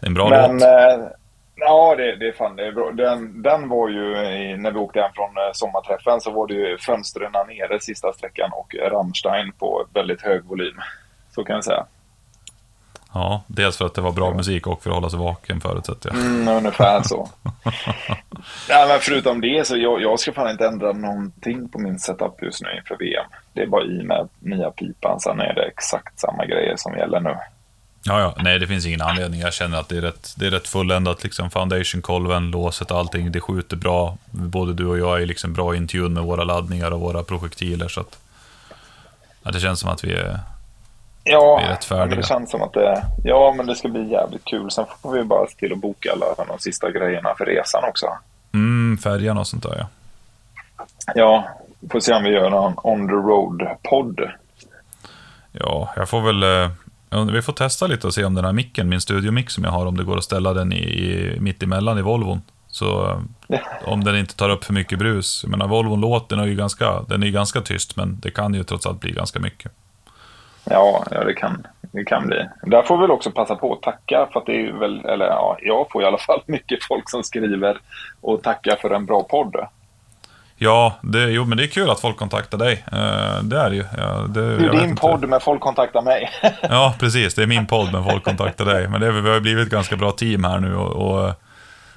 [0.01, 0.63] Det är en bra Men låt.
[0.63, 1.09] eh,
[1.57, 2.91] ja, det, det är fan det är bra.
[2.93, 6.55] Den, den var ju, i, när vi åkte hem från eh, sommarträffen så var det
[6.55, 10.77] ju fönstren nere sista sträckan och Rammstein på väldigt hög volym.
[11.31, 11.87] Så kan jag säga.
[13.17, 16.11] Ja, dels för att det var bra musik och för att hålla sig vaken förutsätter
[16.11, 16.19] jag.
[16.19, 17.29] Mm, ungefär så.
[18.69, 22.43] ja, men förutom det så jag, jag ska fan inte ändra någonting på min setup
[22.43, 23.25] just nu inför VM.
[23.53, 27.21] Det är bara i med nya pipan, sen är det exakt samma grejer som gäller
[27.21, 27.37] nu.
[28.05, 29.41] Ja, ja, nej det finns ingen anledning.
[29.41, 31.25] Jag känner att det är rätt, det är rätt fulländat.
[31.25, 33.33] Liksom foundation-kolven, låset allting.
[33.33, 34.19] Det skjuter bra.
[34.31, 37.89] Både du och jag är liksom bra in tune med våra laddningar och våra projektiler.
[37.89, 38.19] Så att,
[39.43, 40.41] ja, det känns som att vi är...
[41.29, 41.61] Ja,
[42.17, 44.71] det känns som att det, ja, men det ska bli jävligt kul.
[44.71, 48.07] Sen får vi bara se till att boka alla de sista grejerna för resan också.
[48.55, 49.87] Mm, färjan och sånt där ja.
[51.15, 51.45] Ja,
[51.91, 54.21] får se om vi gör någon on the road-podd.
[55.53, 56.43] Ja, jag får väl...
[56.43, 59.71] eh, Vi får testa lite och se om den här micken, min studiomick som jag
[59.71, 62.43] har, om det går att ställa den i, i, mitt emellan i Volvon.
[62.69, 63.21] Så
[63.85, 65.41] om den inte tar upp för mycket brus.
[65.43, 68.65] Jag menar, Volvon låten är ju ganska, den är ganska tyst, men det kan ju
[68.65, 69.73] trots allt bli ganska mycket.
[70.71, 72.49] Ja, ja det, kan, det kan bli.
[72.63, 75.27] Där får vi väl också passa på att tacka för att det är väl, eller
[75.27, 77.79] ja, jag får i alla fall mycket folk som skriver
[78.21, 79.57] och tackar för en bra podd.
[80.59, 82.85] Ja, det, jo, men det är kul att folk kontaktar dig.
[82.93, 83.85] Eh, det är ju.
[83.99, 85.01] Ja, det, Det är din inte.
[85.01, 86.31] podd men folk kontaktar mig.
[86.63, 87.35] Ja, precis.
[87.35, 88.89] Det är min podd, men folk kontaktar dig.
[88.89, 90.77] Men det, vi har ju blivit ett ganska bra team här nu.
[90.77, 91.33] Och, och,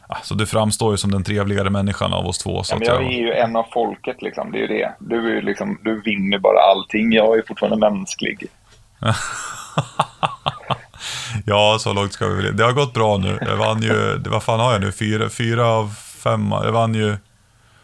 [0.09, 2.63] ja, så du framstår ju som den trevligare människan av oss två.
[2.63, 4.91] Så Ja, men jag jag, är ju en av folket liksom, det är ju det.
[4.99, 8.47] Du, är liksom, du vinner bara allting, jag är fortfarande mänsklig.
[11.45, 12.57] Ja, så långt ska vi väl.
[12.57, 13.37] Det har gått bra nu.
[13.41, 14.91] Jag vann ju, vad fan har jag nu?
[14.91, 15.93] Fyra, fyra av
[16.23, 16.51] fem.
[16.51, 17.17] Jag vann ju...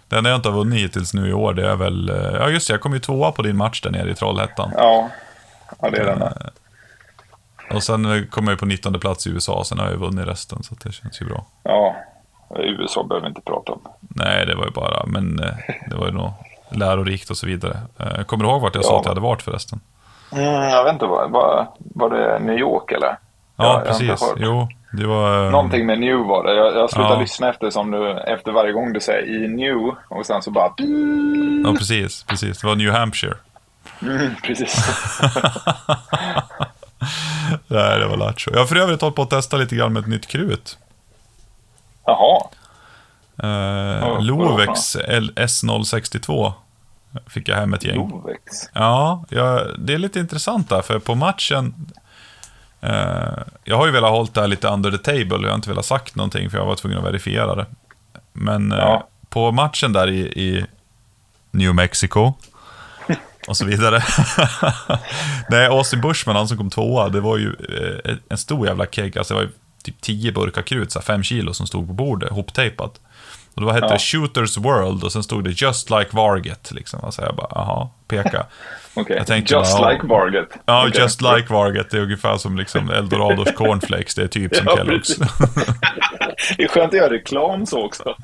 [0.07, 2.09] Det enda jag inte har vunnit hittills nu i år, det är väl...
[2.09, 2.73] eh, Ja, just det.
[2.73, 4.71] Jag kom ju tvåa på din match där nere i Trollhättan.
[4.77, 5.09] Ja,
[5.81, 6.49] ja det är den där.
[7.71, 9.99] Och sen eh, kom jag ju på 19 plats i USA, sen har jag ju
[9.99, 11.45] vunnit resten, så det känns ju bra.
[11.63, 11.95] Ja,
[12.55, 13.81] USA behöver vi inte prata om.
[13.99, 15.05] Nej, det var ju bara...
[15.05, 15.55] Men eh,
[15.89, 16.31] det var ju nog
[16.71, 17.77] lärorikt och så vidare.
[17.99, 18.87] Eh, Kommer du ihåg vart jag Ja.
[18.87, 19.79] sa att jag hade varit förresten?
[20.35, 23.17] Mm, jag vet inte, var, var, var det New York eller?
[23.57, 24.09] Ja, jag precis.
[24.21, 24.37] hört.
[24.37, 25.45] Jo, det var...
[25.45, 26.55] eh, Någonting med New var det.
[26.55, 27.19] Jag, jag slutar Ja.
[27.19, 30.71] lyssna efter som du, efter varje gång du säger i New och sen så bara...
[31.65, 32.23] Ja, precis.
[32.23, 32.61] precis.
[32.61, 33.35] Det var New Hampshire.
[34.01, 34.75] Mm, precis.
[37.67, 38.51] Nej, det var lattjo.
[38.53, 40.77] Jag har för övrigt hållit på att testa lite grann med ett nytt krut.
[42.05, 42.41] Jaha.
[44.01, 46.53] Ja, Lovex L- S062
[47.27, 47.95] fick jag hem ett gäng.
[48.09, 48.41] Lovex.
[48.73, 51.73] Ja, jag, det är lite intressant där, för på matchen...
[52.81, 55.69] eh, jag har ju velat hålla det här lite under the table, jag har inte
[55.69, 57.65] velat sagt någonting för jag var tvungen att verifiera det.
[58.33, 59.07] Men eh, Ja.
[59.29, 60.65] på matchen där i, i
[61.51, 62.33] New Mexico
[63.47, 64.03] och så vidare.
[65.49, 67.47] Nej, Austin Bushman, han som kom tvåa, det var ju
[68.05, 69.51] eh, en stor jävla keg, alltså det var ju
[69.83, 72.99] typ 10 burkar krut, så här fem kilo som stod på bordet, hoptejpat.
[73.55, 73.93] Och då hette Ja.
[73.93, 76.71] det Shooters World och sen stod det Just Like Varget.
[76.71, 76.99] Liksom.
[77.03, 78.45] Alltså jag bara, jaha, peka.
[78.93, 79.15] Okej.
[79.17, 80.49] Jag tänkte Just bara, like Varget.
[80.65, 81.01] Ja, Okej.
[81.01, 84.75] Just Like Varget, det är ungefär som liksom Eldorados cornflakes, det är typ som Ja,
[84.75, 85.23] Kellogg's.
[86.57, 88.15] Det är skönt att göra reklam så också.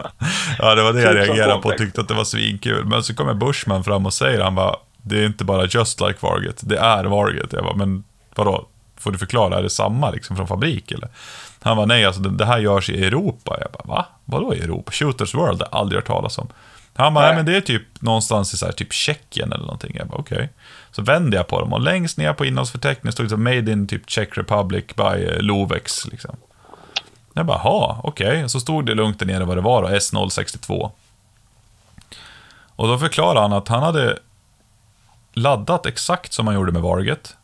[0.59, 2.85] ja, det var det jag Typ reagerade på och tyckte att det var svinkul.
[2.85, 6.17] Men så kommer Bushman fram och säger, han bara, det är inte bara Just Like
[6.19, 7.53] Varget, det är Varget.
[7.53, 8.03] Jag bara, men
[8.35, 8.65] vadå,
[8.99, 11.09] får du förklara, är det samma liksom från fabrik eller?
[11.63, 13.57] Han var nej, alltså det, här görs i Europa.
[13.61, 14.05] Jag bara, va?
[14.25, 14.91] Vadå i Europa?
[14.91, 16.47] Shooters World, det har jag aldrig hört talas om.
[16.93, 17.35] Han bara, nej.
[17.35, 19.95] Men det är typ någonstans i så här, typ Tjeckien eller någonting.
[19.99, 20.49] Jag bara, okej.
[20.91, 23.87] Så vände jag på dem och längst ner på innehållsförteckningen stod det så Made in
[23.87, 26.07] typ Czech Republic by eh, Lovex.
[26.07, 26.35] Liksom.
[27.33, 28.27] Jag bara, ha, okej.
[28.27, 28.49] Okay.
[28.49, 30.91] Så stod det lugnt där nere vad det var då, S062.
[32.75, 34.19] Och då förklarade han att han hade
[35.33, 37.35] laddat exakt som man gjorde med Varget.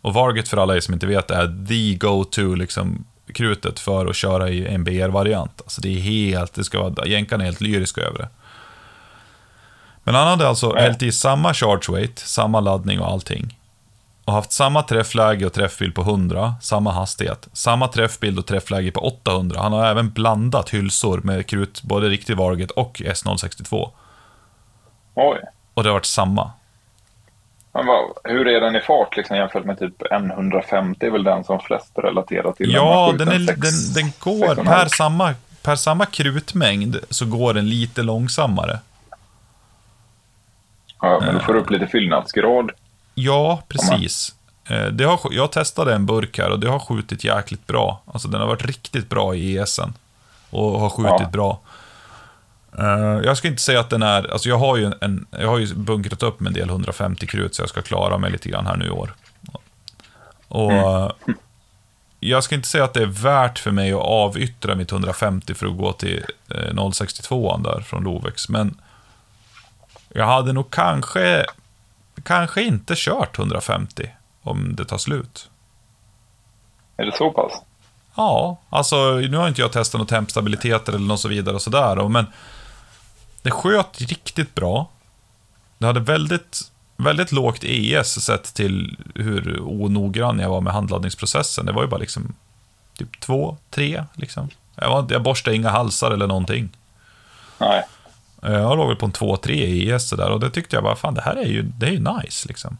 [0.00, 4.16] Och Varget för alla er som inte vet är the go-to liksom, krutet för att
[4.16, 5.60] köra i en BR-variant.
[5.64, 8.28] Alltså det är helt, det ska vara, jänkarna är helt lyriska över det.
[10.04, 13.58] Men han hade alltså hällt i samma charge weight, samma laddning och allting.
[14.24, 17.48] Och haft samma träffläge och träffbild på 100, samma hastighet.
[17.52, 19.60] Samma träffbild och träffläge på 800.
[19.62, 23.90] Han har även blandat hylsor med krut, både riktig Varget och S062.
[25.14, 25.40] Oj.
[25.74, 26.50] Och det har varit samma.
[27.74, 31.04] Men vad, hur är den i fart liksom, jämfört med typ N150?
[31.04, 32.72] är väl den som flest relaterar till?
[32.72, 38.02] Ja, den, är, den, den går per samma, per samma krutmängd så går den lite
[38.02, 38.78] långsammare.
[41.00, 42.70] Ja, men du får upp lite fyllnadsgrad.
[43.14, 44.34] Ja, precis.
[44.70, 48.02] Eh, det har, jag testade en burk här och det har skjutit jäkligt bra.
[48.12, 49.94] Alltså den har varit riktigt bra i ESen.
[50.50, 51.28] Och har skjutit ja.
[51.32, 51.60] bra.
[52.78, 55.58] Uh, jag ska inte säga att den är, alltså jag har ju, en, jag har
[55.58, 58.66] ju bunkrat upp med en del 150 krut så jag ska klara mig lite grann
[58.66, 59.14] här nu i år.
[60.48, 61.38] Och mm.
[62.20, 65.66] jag ska inte säga att det är värt för mig att avyttra mitt 150 för
[65.66, 66.24] att gå till
[66.74, 68.80] uh, 062 där från Lovex, men
[70.08, 71.46] jag hade nog kanske,
[72.22, 74.10] kanske inte kört 150
[74.42, 75.50] om det tar slut.
[76.96, 77.52] Är det så pass?
[78.14, 82.08] Ja, alltså nu har inte jag testat några tempstabiliteter eller något så vidare och sådär,
[82.08, 82.26] men
[83.42, 84.88] det sköt riktigt bra.
[85.78, 91.66] Det hade väldigt, väldigt lågt ES sett till hur onoggrann jag var med handladdningsprocessen.
[91.66, 92.34] Det var ju bara liksom
[92.98, 94.48] typ två, tre liksom.
[94.74, 96.68] Jag, var, jag borstade inga halsar eller någonting.
[97.58, 97.82] Nej.
[98.40, 101.14] Jag låg väl på en 2-3 i ES där och det tyckte jag bara, fan
[101.14, 102.78] det här är ju, det är ju nice liksom.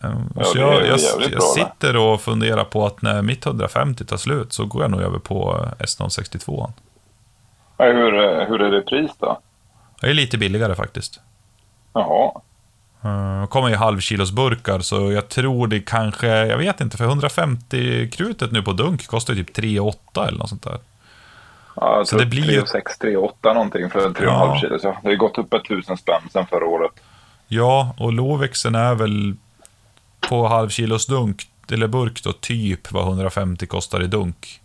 [0.00, 1.00] Ehm, ja, så jag, jag,
[1.30, 5.00] jag sitter och funderar på att när mitt 150 tar slut så går jag nog
[5.00, 6.72] över på S062.
[7.80, 9.40] Hur, hur är det pris då?
[10.00, 11.20] Det är lite billigare faktiskt.
[11.92, 12.40] Jaha.
[13.04, 18.52] Uh, kommer i halvkilosburkar, så jag tror det kanske, jag vet inte, för 150 krutet
[18.52, 20.78] nu på dunk kostar typ 3,8 eller något sånt där.
[21.76, 22.66] Ja, så det blir 3, ju...
[22.66, 24.58] 6, 3, 8 någonting för 3,5 ja.
[24.60, 24.78] kilo.
[24.78, 26.92] Så det har gått upp ett tusen spänn sedan förra året.
[27.48, 29.34] Ja, och Lovexen är väl
[30.20, 34.59] på halvkilos dunk, eller burk då, typ vad 150 kostar i dunk.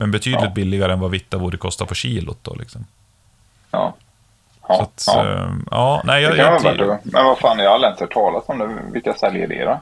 [0.00, 0.50] Men betydligt ja.
[0.50, 2.86] billigare än vad Vitta borde kosta på kilot då liksom.
[3.70, 3.94] Ja.
[4.68, 5.26] Ja, att, ja.
[5.26, 6.02] Äh, ja.
[6.04, 8.44] nej, jag, det kan jag, värt Men vad fan, jag har aldrig ens hört talas
[8.46, 8.78] om det.
[8.92, 9.80] Vilka säljer det då?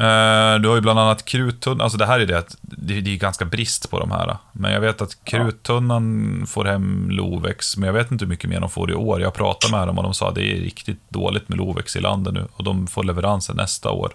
[0.00, 3.10] Uh, du har ju bland annat kruttunnan, alltså det här är det att det, det
[3.14, 4.36] är ganska brist på de här.
[4.52, 8.60] Men jag vet att kruttunnan får hem Lovex, men jag vet inte hur mycket mer
[8.60, 9.20] de får i år.
[9.20, 12.00] Jag pratade med dem och de sa att det är riktigt dåligt med Lovex i
[12.00, 14.12] landet nu och de får leveranser nästa år.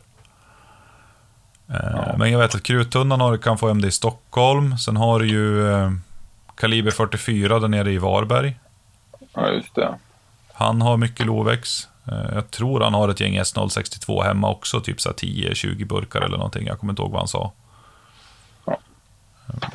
[1.68, 2.16] Ja.
[2.18, 4.78] Men jag vet att Kruttunnan kan få hem det i Stockholm.
[4.78, 5.92] Sen har du ju eh,
[6.56, 8.60] Kaliber 44 där nere i Varberg.
[9.34, 9.96] Ja, just det.
[10.54, 11.88] Han har mycket Lovex.
[12.08, 16.68] Eh, jag tror han har ett gäng S062 hemma också, typ 10-20 burkar eller någonting.
[16.68, 17.52] Jag kommer inte ihåg vad han sa.
[18.66, 18.80] Ja.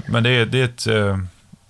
[0.09, 1.19] Men det är, det, är ett, eh,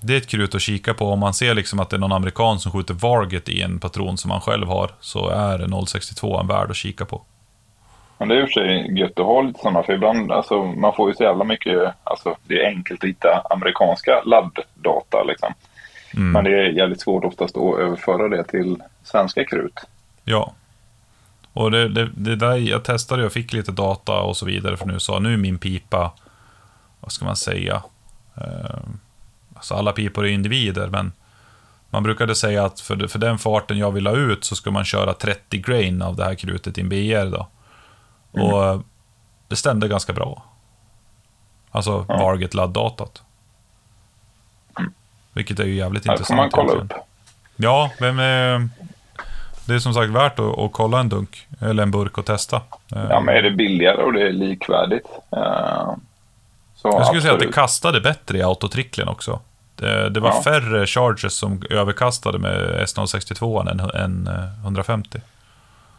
[0.00, 1.12] det är ett krut att kika på.
[1.12, 4.18] Om man ser liksom att det är någon amerikan som skjuter Varget i en patron
[4.18, 7.22] som han själv har, så är 062 en värd att kika på.
[8.20, 10.64] Men det är i och för sig gött att ha lite sådana, för ibland, alltså,
[10.64, 15.54] man får ju så jävla mycket, alltså det är enkelt att hitta amerikanska ladddata liksom.
[16.16, 16.32] Mm.
[16.32, 19.80] Men det är jävligt svårt oftast att överföra det till svenska krut.
[20.24, 20.52] Ja.
[21.52, 24.90] Och det, det, det där, jag testade och fick lite data och så vidare från
[24.90, 25.18] USA.
[25.18, 26.12] Nu är min pipa,
[27.00, 27.82] vad ska man säga?
[28.36, 28.80] Eh,
[29.54, 31.12] alltså alla pipor är individer, men
[31.90, 34.84] man brukade säga att för, för den farten jag vill ha ut så ska man
[34.84, 37.46] köra 30 grain av det här krutet i en BR då.
[38.32, 38.46] Mm.
[38.46, 38.80] Och eh,
[39.48, 40.42] det stämde ganska bra.
[41.70, 42.16] Alltså ja.
[42.16, 43.22] Varget ladddatat.
[45.32, 46.36] Vilket är ju jävligt Här intressant.
[46.36, 46.92] får man kolla upp.
[47.56, 48.68] Ja, men eh,
[49.66, 52.62] det är som sagt värt att, att, kolla en dunk, eller en burk och testa.
[52.88, 55.06] Ja, men är det billigare och det är likvärdigt.
[55.30, 55.40] Eh,
[56.74, 57.22] så Jag skulle absolut.
[57.22, 59.40] säga att det kastade bättre i autotricklen också.
[59.76, 60.42] Det, det var ja.
[60.42, 64.28] färre charges som överkastade med S062 än, än
[64.62, 65.20] 150.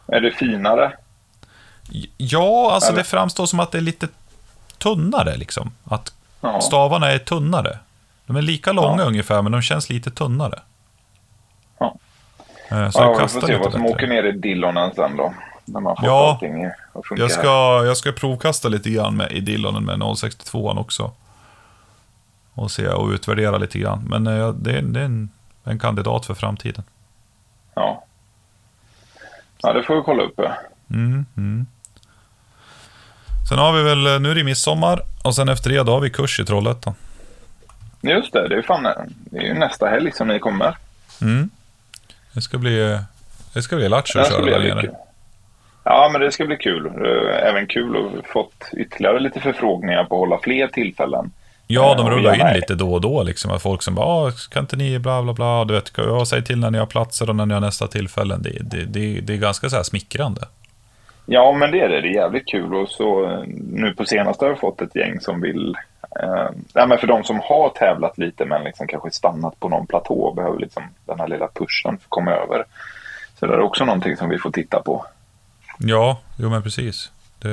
[0.06, 0.92] Är det finare?
[2.16, 2.98] Ja, alltså Eller?
[2.98, 4.08] det framstår som att det är lite
[4.78, 5.70] tunnare liksom.
[5.84, 6.60] Att ja.
[6.60, 7.78] stavarna är tunnare.
[8.26, 9.08] De är lika långa ja.
[9.08, 10.58] ungefär, men de känns lite tunnare.
[11.78, 11.94] Ja.
[12.68, 13.94] Eh, så ja, vi får se vad som bättre.
[13.94, 15.34] åker ner i Dillonen sen då.
[15.64, 17.22] När man får ja, allting att funka.
[17.22, 21.12] Jag ska, jag ska provkasta lite grann med, i Dillonen med 062 också.
[22.54, 24.06] Och se och utvärdera lite grann.
[24.08, 25.30] Men eh, det, det är en,
[25.64, 26.84] en kandidat för framtiden.
[27.74, 28.04] Ja.
[29.62, 30.40] Ja, det får vi kolla upp.
[30.92, 31.66] Mm, mm.
[33.48, 36.10] Sen har vi väl, nu är det midsommar och sen efter det då har vi
[36.10, 36.94] kurs i Trollhättan.
[38.00, 38.82] Just det, det är, fan,
[39.30, 40.76] det är ju nästa helg som ni kommer.
[41.22, 41.50] Mm.
[42.32, 42.98] Det ska bli,
[43.54, 44.90] det ska bli lattjo att köra där nere.
[45.84, 46.86] Ja, men det ska bli kul.
[46.86, 51.30] Eh, Även kul att fått ytterligare lite förfrågningar på att hålla fler tillfällen.
[51.66, 53.22] Ja, de Eh, rullar in lite då och då.
[53.22, 55.64] Liksom, att folk som bara, "Ah, kan inte ni bla bla bla.
[55.64, 58.42] Du vet, jag säger till när ni har platser och när ni har nästa tillfällen.
[58.42, 60.40] Det, det, det, det är ganska så här smickrande.
[61.26, 62.00] Ja, men det är det.
[62.00, 62.74] Det är jävligt kul.
[62.74, 63.42] Och så eh,
[63.72, 65.76] nu på senaste har jag fått ett gäng som vill...
[66.20, 69.86] Eh, ja, men för de som har tävlat lite men liksom kanske stannat på någon
[69.86, 72.64] platå och behöver liksom den här lilla pushen för att komma över.
[73.40, 75.06] Så det är också någonting som vi får titta på.
[75.78, 77.10] Ja, jo men precis.
[77.38, 77.50] Det,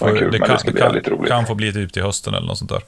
[0.00, 2.58] är kul, det, kan, det det bli kan, få bli typ till hösten eller något
[2.58, 2.82] sånt där.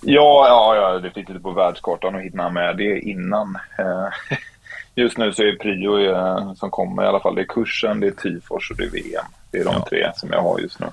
[0.00, 3.58] Ja, ja, ja, det fick lite på världskartan och hinna med det innan.
[3.78, 4.36] Eh,
[4.94, 8.06] Just nu så är prio eh, som kommer i alla fall, det är kursen, det
[8.06, 9.24] är Tyfors och det är VM.
[9.50, 9.86] Det är de Ja.
[9.90, 10.86] tre som jag har just nu.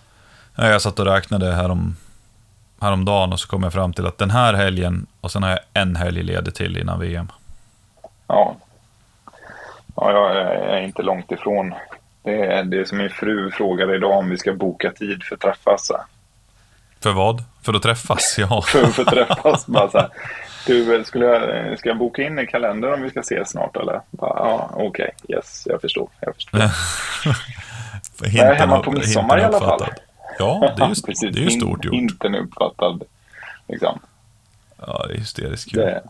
[0.55, 1.95] Ja, Jag satt och räknade härom,
[2.81, 5.59] häromdagen och så kom jag fram till att den här helgen och sen har jag
[5.73, 7.27] en helg ledig till innan VM.
[8.27, 8.55] Ja.
[9.95, 10.35] Ja, jag
[10.77, 11.73] är inte långt ifrån.
[12.23, 15.41] Det är det som min fru frågade idag om vi ska boka tid för att
[15.41, 15.91] träffas.
[16.99, 17.43] För vad?
[17.61, 18.35] För att träffas?
[18.37, 18.61] Ja.
[18.67, 19.65] För att få träffas.
[19.65, 20.09] Bara så här.
[20.67, 24.01] Du, skulle jag, ska jag boka in i kalendern om vi ska ses snart eller?
[24.11, 25.11] Bara, Ja, okej.
[25.29, 26.09] Yes, jag förstår.
[26.19, 26.61] Jag förstår.
[28.23, 29.85] Jag är hemma på midsommar i alla fall.
[30.39, 31.35] Ja, det är ju, Precis.
[31.35, 31.93] det är ju stort gjort.
[31.93, 33.03] Inte en uppfattad.
[33.67, 33.99] Liksom.
[34.77, 35.79] Ja, det är hysteriskt kul.
[35.79, 36.01] Det,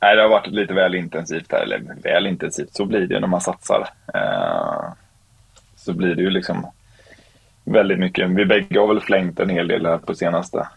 [0.00, 1.62] nej, det har varit lite väl intensivt här.
[1.62, 3.88] Eller väl intensivt, så blir det när man satsar.
[4.14, 4.92] Eh,
[5.76, 6.66] så blir det ju liksom
[7.64, 8.30] väldigt mycket.
[8.30, 10.68] Vi bägge har väl flängt en hel del här på senaste.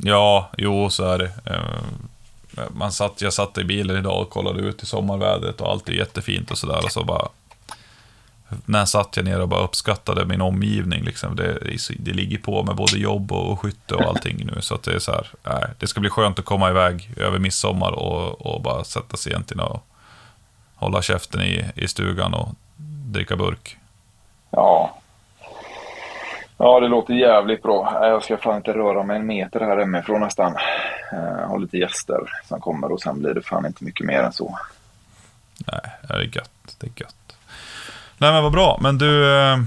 [0.00, 1.32] Ja, jo, så är det.
[1.46, 5.88] Eh, man satt, jag satt i bilen idag och kollade ut i sommarvädret och allt
[5.88, 6.84] är jättefint och sådär.
[6.84, 7.28] Och så bara...
[8.64, 11.04] När satt jag ner och bara uppskattade min omgivning.
[11.04, 11.36] Liksom.
[11.36, 11.58] Det,
[11.98, 14.60] det ligger på med både jobb och, och skytte och allting nu.
[14.60, 17.38] Så att det är så här, nej, det ska bli skönt att komma iväg över
[17.38, 19.86] midsommar och, och bara sätta sig egentligen och
[20.74, 22.48] hålla käften i, i stugan och
[23.12, 23.76] dricka burk.
[24.50, 24.98] Ja.
[26.64, 27.98] Ja, det låter jävligt bra.
[28.02, 30.54] Jag ska fan inte röra mig en meter här hemifrån nästan.
[31.12, 34.32] Jag har lite gäster som kommer och sen blir det fan inte mycket mer än
[34.32, 34.58] så.
[35.72, 36.76] Nej, det är gött.
[36.80, 37.36] Det är gött.
[38.18, 38.78] Nej, men vad bra.
[38.82, 39.58] Men du, eh,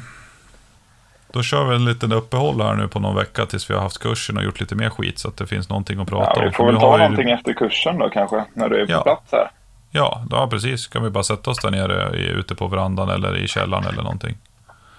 [1.32, 3.98] då kör vi en liten uppehåll här nu på någon vecka tills vi har haft
[4.00, 6.46] kursen och gjort lite mer skit så att det finns någonting att prata Ja, om.
[6.46, 8.86] vi För får väl ta vi ju- någonting efter kursen då kanske, när du är
[8.86, 9.04] på Ja.
[9.04, 9.52] plats här.
[9.92, 10.88] Ja, ja, precis.
[10.88, 14.38] Kan vi bara sätta oss där nere ute på verandan eller i källaren eller någonting.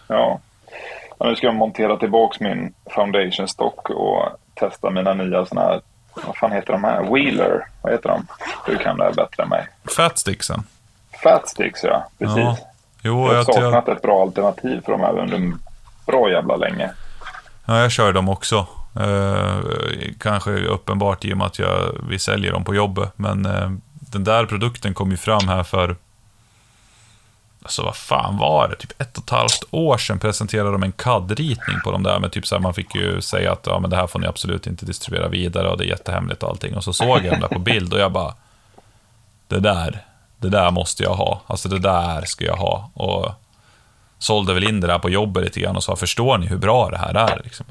[0.07, 0.40] Ja.
[1.19, 1.27] Ja.
[1.27, 4.23] Nu ska jag montera tillbaks min foundation stock och
[4.55, 5.81] testa mina nya såna här,
[6.27, 7.03] vad fan heter de här?
[7.03, 8.27] Wheeler, vad heter de?
[8.67, 9.69] Du kan det här bättre än mig.
[9.97, 10.62] Fatsticksen.
[11.23, 12.37] Fat sticks ja, precis.
[12.37, 12.57] Ja.
[13.03, 15.53] Jo, jag har jag, saknat jag, ett bra alternativ för de här under
[16.07, 16.91] bra jävla länge.
[17.67, 18.67] ja, jag kör dem också.
[19.01, 19.57] Eh,
[20.19, 23.12] kanske uppenbart i och med att jag, vi säljer dem på jobbet.
[23.17, 23.71] Men eh,
[24.12, 25.97] den där produkten kom ju fram här för
[27.67, 28.77] Alltså vad fan var det?
[28.77, 32.19] Typ ett och ett halvt år sedan presenterade de en CAD-ritning på de där.
[32.19, 34.27] Men typ så här, man fick ju säga att ja, men det här får ni
[34.27, 36.77] absolut inte distribuera vidare och det är jättehemligt och allting.
[36.77, 38.35] Och så såg jag den där på bild och jag bara,
[39.49, 40.05] det där,
[40.39, 41.43] det där måste jag ha.
[41.47, 42.91] Alltså det där ska jag ha.
[42.95, 43.33] Och
[44.19, 46.91] sålde väl in det där på jobbet lite grann och sa, förstår ni hur bra
[46.91, 47.41] det här är?
[47.45, 47.67] Liksom.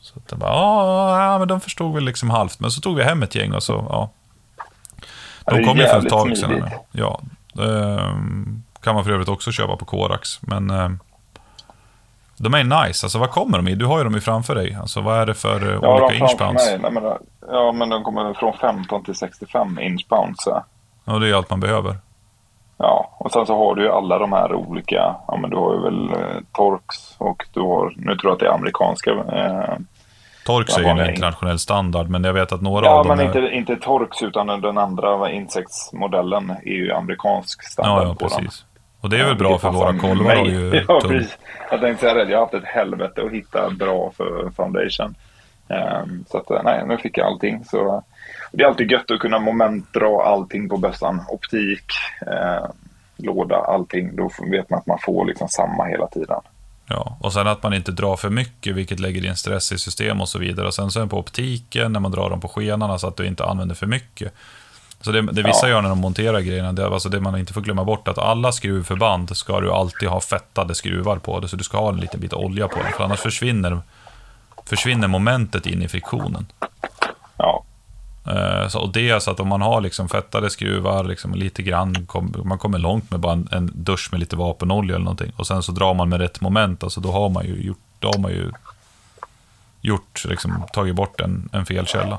[0.00, 2.60] Så att jag bara, ja, men de förstod väl liksom halvt.
[2.60, 4.10] Men så tog vi hem ett gäng och så, ja.
[5.46, 6.70] De kom ju för ett tag sedan.
[6.92, 7.20] Ja,
[7.58, 10.42] ehm, kan man för övrigt också köpa på Korax.
[10.42, 10.98] Men ehm,
[12.36, 13.06] de är nice.
[13.06, 13.74] Alltså vad kommer de i?
[13.74, 14.76] Du har ju dem ju framför dig.
[14.80, 16.78] Alltså vad är det för eh, Ja, olika mig.
[16.78, 17.04] Nej, men,
[17.48, 20.42] ja, men de kommer från 15 till 65 inch bounce.
[20.42, 20.64] så.
[21.04, 21.96] Ja, det är allt man behöver.
[22.76, 25.74] Ja, och sen så har du ju alla de här olika, ja men du har
[25.74, 29.10] ju väl eh, Torx och du har, nu tror jag att det är amerikanska.
[29.10, 29.78] Eh,
[30.46, 33.16] Torx Ja, är ju en internationell standard, men jag vet att några ja, av dem
[33.16, 33.36] men är...
[33.36, 38.64] inte, inte Torx utan den andra Insects-modellen är ju amerikansk standard Ja, ja, på precis.
[39.04, 41.38] Och det är väl bra för våra kolvar har ju Ja, precis.
[41.70, 45.14] Jag tänkte säga det, jag har haft ett helvete att hitta bra för foundation.
[45.68, 47.64] Ehm, så att, nej, nu fick jag allting.
[47.64, 48.04] Så,
[48.52, 51.20] det är alltid gött att kunna momentdra allting på bössan.
[51.28, 51.84] Optik,
[52.26, 52.66] eh,
[53.16, 54.16] låda, allting.
[54.16, 56.40] Då vet man att man får liksom samma hela tiden.
[56.86, 60.20] Ja, och sen att man inte drar för mycket, vilket lägger in stress i system
[60.20, 60.66] och så vidare.
[60.66, 63.16] Och sen så är det på optiken, när man drar dem på skenarna, så att
[63.16, 64.34] du inte använder för mycket.
[65.04, 65.70] Så det, det vissa Ja.
[65.70, 68.52] gör när de monterar grejerna, det alltså det man inte får glömma bort, att alla
[68.52, 72.20] skruvförband ska du alltid ha fettade skruvar på det, så du ska ha en liten
[72.20, 73.80] bit olja på dem, för annars försvinner,
[74.66, 76.46] försvinner momentet in i friktionen.
[77.36, 77.64] Ja,
[78.26, 81.62] Eh, Så, och det är så att om man har liksom fettade skruvar, liksom lite
[81.62, 85.32] grann, kom, man kommer långt med bara en, en dusch med lite vapenolja eller någonting.
[85.36, 88.08] Och sen så drar man med rätt moment, alltså då har man ju gjort, då
[88.08, 88.50] har man ju
[89.80, 92.18] gjort, liksom, tagit bort en, en felkälla.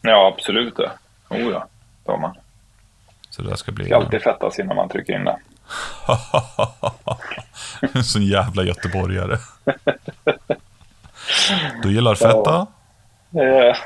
[0.00, 0.90] Ja, absolut det.
[1.28, 1.66] Oh ja,
[2.12, 2.36] har man.
[3.30, 3.84] Så det ska bli...
[3.84, 5.36] Ska alltid fettas innan man trycker in det.
[7.94, 9.38] en sån jävla göteborgare.
[11.82, 12.66] Du gillar fetta?
[13.30, 13.76] Ja,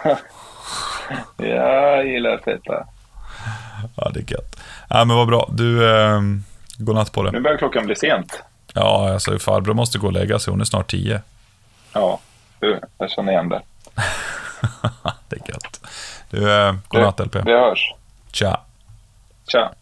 [1.36, 2.86] jag gillar feta.
[3.96, 4.60] Ja, det är gött.
[4.90, 5.48] Ja, men vad bra.
[5.52, 6.20] Du, eh,
[6.78, 7.40] godnatt på Nu det.
[7.40, 8.42] börjar klockan bli sent.
[8.74, 10.50] Ja, alltså farbror måste gå och lägga sig.
[10.50, 11.22] Hon är snart tio.
[11.92, 12.20] Ja,
[12.58, 13.62] du, jag känner igen det.
[15.28, 15.80] det är gött.
[16.30, 17.32] Du, eh, godnatt LP.
[17.32, 17.94] Det hörs.
[18.32, 18.64] Ciao.
[19.46, 19.74] Ciao.